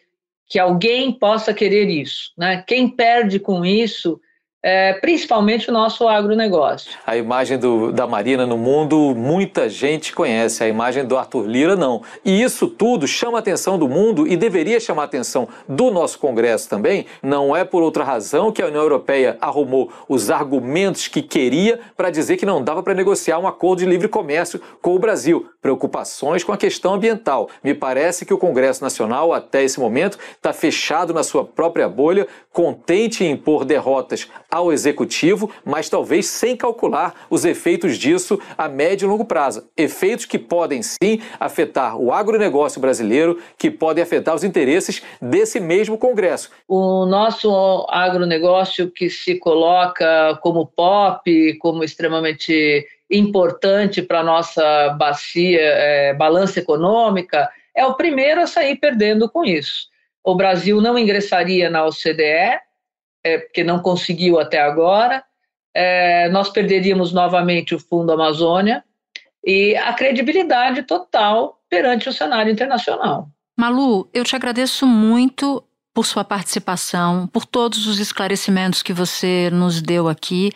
que 0.47 0.57
alguém 0.57 1.11
possa 1.11 1.53
querer 1.53 1.89
isso. 1.89 2.31
Né? 2.37 2.63
Quem 2.65 2.87
perde 2.87 3.39
com 3.39 3.65
isso 3.65 4.19
é, 4.63 4.93
principalmente 4.93 5.69
o 5.69 5.73
nosso 5.73 6.07
agronegócio. 6.07 6.91
A 7.05 7.17
imagem 7.17 7.57
do, 7.57 7.91
da 7.91 8.07
Marina 8.07 8.47
no 8.47 8.57
mundo, 8.57 9.13
muita 9.13 9.67
gente 9.67 10.13
conhece, 10.13 10.63
a 10.63 10.67
imagem 10.69 11.03
do 11.03 11.17
Arthur 11.17 11.45
Lira 11.45 11.75
não. 11.75 12.01
E 12.23 12.41
isso 12.41 12.67
tudo 12.67 13.05
chama 13.05 13.37
a 13.37 13.39
atenção 13.39 13.77
do 13.77 13.89
mundo 13.89 14.25
e 14.25 14.37
deveria 14.37 14.79
chamar 14.79 15.01
a 15.01 15.05
atenção 15.05 15.49
do 15.67 15.91
nosso 15.91 16.17
Congresso 16.17 16.69
também. 16.69 17.05
Não 17.21 17.53
é 17.53 17.65
por 17.65 17.83
outra 17.83 18.05
razão 18.05 18.53
que 18.53 18.61
a 18.61 18.67
União 18.67 18.81
Europeia 18.81 19.37
arrumou 19.41 19.91
os 20.07 20.31
argumentos 20.31 21.09
que 21.09 21.21
queria 21.21 21.81
para 21.97 22.09
dizer 22.09 22.37
que 22.37 22.45
não 22.45 22.63
dava 22.63 22.81
para 22.81 22.93
negociar 22.93 23.39
um 23.39 23.47
acordo 23.47 23.79
de 23.79 23.85
livre 23.85 24.07
comércio 24.07 24.61
com 24.81 24.95
o 24.95 24.99
Brasil. 24.99 25.52
Preocupações 25.63 26.43
com 26.43 26.51
a 26.51 26.57
questão 26.57 26.93
ambiental. 26.93 27.49
Me 27.63 27.73
parece 27.73 28.25
que 28.25 28.33
o 28.33 28.37
Congresso 28.37 28.83
Nacional, 28.83 29.31
até 29.31 29.63
esse 29.63 29.79
momento, 29.79 30.19
está 30.35 30.51
fechado 30.51 31.13
na 31.13 31.23
sua 31.23 31.45
própria 31.45 31.87
bolha, 31.87 32.27
contente 32.51 33.23
em 33.23 33.31
impor 33.31 33.63
derrotas 33.63 34.27
ao 34.51 34.73
Executivo, 34.73 35.49
mas 35.63 35.89
talvez 35.89 36.27
sem 36.27 36.57
calcular 36.57 37.15
os 37.29 37.45
efeitos 37.45 37.97
disso 37.97 38.37
a 38.57 38.67
médio 38.67 39.05
e 39.05 39.09
longo 39.09 39.23
prazo. 39.23 39.67
Efeitos 39.77 40.25
que 40.25 40.37
podem 40.37 40.83
sim 40.83 41.21
afetar 41.39 41.97
o 41.97 42.11
agronegócio 42.11 42.81
brasileiro, 42.81 43.39
que 43.57 43.71
podem 43.71 44.03
afetar 44.03 44.35
os 44.35 44.43
interesses 44.43 45.01
desse 45.21 45.61
mesmo 45.61 45.97
Congresso. 45.97 46.51
O 46.67 47.05
nosso 47.05 47.87
agronegócio 47.89 48.91
que 48.91 49.09
se 49.09 49.35
coloca 49.39 50.37
como 50.41 50.67
pop, 50.67 51.57
como 51.59 51.83
extremamente 51.83 52.85
importante 53.09 54.01
para 54.01 54.19
a 54.19 54.23
nossa 54.23 54.89
bacia, 54.89 55.59
é, 55.61 56.13
balança 56.13 56.59
econômica, 56.59 57.49
é 57.75 57.85
o 57.85 57.95
primeiro 57.95 58.41
a 58.41 58.47
sair 58.47 58.75
perdendo 58.77 59.29
com 59.29 59.43
isso. 59.43 59.87
O 60.23 60.35
Brasil 60.35 60.79
não 60.81 60.97
ingressaria 60.97 61.69
na 61.69 61.85
OCDE, 61.85 62.59
é, 63.23 63.37
porque 63.37 63.63
não 63.63 63.79
conseguiu 63.79 64.39
até 64.39 64.59
agora, 64.61 65.23
é, 65.73 66.29
nós 66.29 66.49
perderíamos 66.49 67.11
novamente 67.11 67.73
o 67.73 67.79
Fundo 67.79 68.11
Amazônia 68.11 68.83
e 69.45 69.75
a 69.75 69.91
credibilidade 69.93 70.83
total 70.83 71.59
perante 71.69 72.07
o 72.07 72.13
cenário 72.13 72.51
internacional. 72.51 73.27
Malu, 73.57 74.07
eu 74.13 74.23
te 74.23 74.35
agradeço 74.35 74.85
muito 74.85 75.63
por 75.93 76.05
sua 76.05 76.23
participação, 76.23 77.27
por 77.27 77.45
todos 77.45 77.85
os 77.85 77.99
esclarecimentos 77.99 78.81
que 78.81 78.93
você 78.93 79.49
nos 79.51 79.81
deu 79.81 80.07
aqui. 80.07 80.51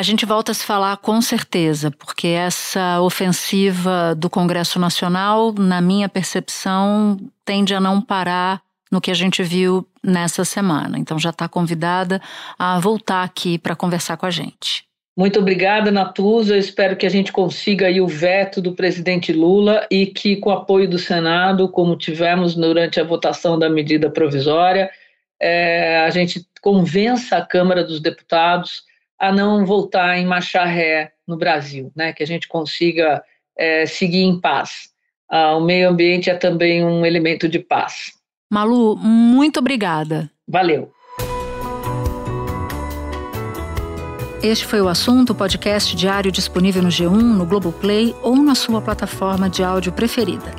A 0.00 0.02
gente 0.02 0.24
volta 0.24 0.50
a 0.50 0.54
se 0.54 0.64
falar 0.64 0.96
com 0.96 1.20
certeza, 1.20 1.90
porque 1.90 2.28
essa 2.28 3.02
ofensiva 3.02 4.14
do 4.16 4.30
Congresso 4.30 4.78
Nacional, 4.78 5.52
na 5.52 5.82
minha 5.82 6.08
percepção, 6.08 7.18
tende 7.44 7.74
a 7.74 7.80
não 7.80 8.00
parar 8.00 8.62
no 8.90 8.98
que 8.98 9.10
a 9.10 9.14
gente 9.14 9.42
viu 9.42 9.86
nessa 10.02 10.42
semana. 10.42 10.98
Então 10.98 11.18
já 11.18 11.28
está 11.28 11.46
convidada 11.46 12.18
a 12.58 12.80
voltar 12.80 13.22
aqui 13.22 13.58
para 13.58 13.76
conversar 13.76 14.16
com 14.16 14.24
a 14.24 14.30
gente. 14.30 14.86
Muito 15.14 15.38
obrigada, 15.38 15.90
Natuza. 15.90 16.54
Eu 16.54 16.58
espero 16.58 16.96
que 16.96 17.04
a 17.04 17.10
gente 17.10 17.30
consiga 17.30 17.86
aí 17.86 18.00
o 18.00 18.08
veto 18.08 18.62
do 18.62 18.72
presidente 18.72 19.34
Lula 19.34 19.86
e 19.90 20.06
que, 20.06 20.36
com 20.36 20.48
o 20.48 20.54
apoio 20.54 20.88
do 20.88 20.98
Senado, 20.98 21.68
como 21.68 21.94
tivemos 21.94 22.54
durante 22.54 22.98
a 22.98 23.04
votação 23.04 23.58
da 23.58 23.68
medida 23.68 24.08
provisória, 24.08 24.90
é, 25.38 25.98
a 25.98 26.08
gente 26.08 26.42
convença 26.62 27.36
a 27.36 27.44
Câmara 27.44 27.84
dos 27.84 28.00
Deputados 28.00 28.88
a 29.20 29.30
não 29.30 29.66
voltar 29.66 30.16
em 30.16 30.24
marcha 30.24 30.64
ré 30.64 31.12
no 31.28 31.36
Brasil, 31.36 31.92
né? 31.94 32.14
que 32.14 32.22
a 32.22 32.26
gente 32.26 32.48
consiga 32.48 33.22
é, 33.56 33.84
seguir 33.84 34.22
em 34.22 34.40
paz. 34.40 34.88
Ah, 35.30 35.54
o 35.56 35.60
meio 35.60 35.90
ambiente 35.90 36.30
é 36.30 36.34
também 36.34 36.82
um 36.82 37.04
elemento 37.04 37.46
de 37.46 37.58
paz. 37.58 38.12
Malu, 38.50 38.96
muito 38.96 39.60
obrigada. 39.60 40.30
Valeu. 40.48 40.90
Este 44.42 44.64
foi 44.64 44.80
o 44.80 44.88
assunto, 44.88 45.34
podcast 45.34 45.94
diário 45.94 46.32
disponível 46.32 46.82
no 46.82 46.88
G1, 46.88 47.10
no 47.10 47.44
Globoplay 47.44 48.16
ou 48.22 48.36
na 48.36 48.54
sua 48.54 48.80
plataforma 48.80 49.50
de 49.50 49.62
áudio 49.62 49.92
preferida. 49.92 50.56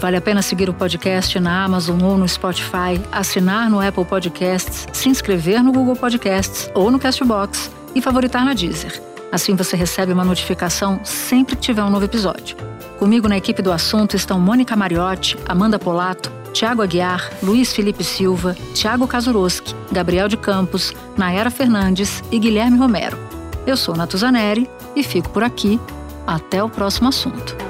Vale 0.00 0.16
a 0.16 0.20
pena 0.20 0.42
seguir 0.42 0.68
o 0.68 0.74
podcast 0.74 1.38
na 1.38 1.64
Amazon 1.64 2.02
ou 2.02 2.18
no 2.18 2.26
Spotify, 2.26 3.00
assinar 3.12 3.70
no 3.70 3.80
Apple 3.80 4.04
Podcasts, 4.04 4.88
se 4.92 5.08
inscrever 5.08 5.62
no 5.62 5.70
Google 5.72 5.94
Podcasts 5.94 6.68
ou 6.74 6.90
no 6.90 6.98
Castbox 6.98 7.70
e 7.94 8.00
favoritar 8.00 8.44
na 8.44 8.54
Deezer. 8.54 9.00
Assim 9.32 9.54
você 9.54 9.76
recebe 9.76 10.12
uma 10.12 10.24
notificação 10.24 11.00
sempre 11.04 11.56
que 11.56 11.62
tiver 11.62 11.84
um 11.84 11.90
novo 11.90 12.04
episódio. 12.04 12.56
Comigo 12.98 13.28
na 13.28 13.36
equipe 13.36 13.62
do 13.62 13.72
assunto 13.72 14.16
estão 14.16 14.40
Mônica 14.40 14.76
Mariotti, 14.76 15.38
Amanda 15.46 15.78
Polato, 15.78 16.30
Tiago 16.52 16.82
Aguiar, 16.82 17.30
Luiz 17.42 17.72
Felipe 17.72 18.02
Silva, 18.02 18.56
Tiago 18.74 19.06
Kazuroski, 19.06 19.74
Gabriel 19.90 20.28
de 20.28 20.36
Campos, 20.36 20.92
Nayara 21.16 21.50
Fernandes 21.50 22.22
e 22.30 22.38
Guilherme 22.38 22.76
Romero. 22.76 23.16
Eu 23.66 23.76
sou 23.76 23.96
Natuzaneri 23.96 24.68
e 24.96 25.02
fico 25.02 25.30
por 25.30 25.42
aqui. 25.42 25.80
Até 26.26 26.62
o 26.62 26.68
próximo 26.68 27.08
assunto. 27.08 27.69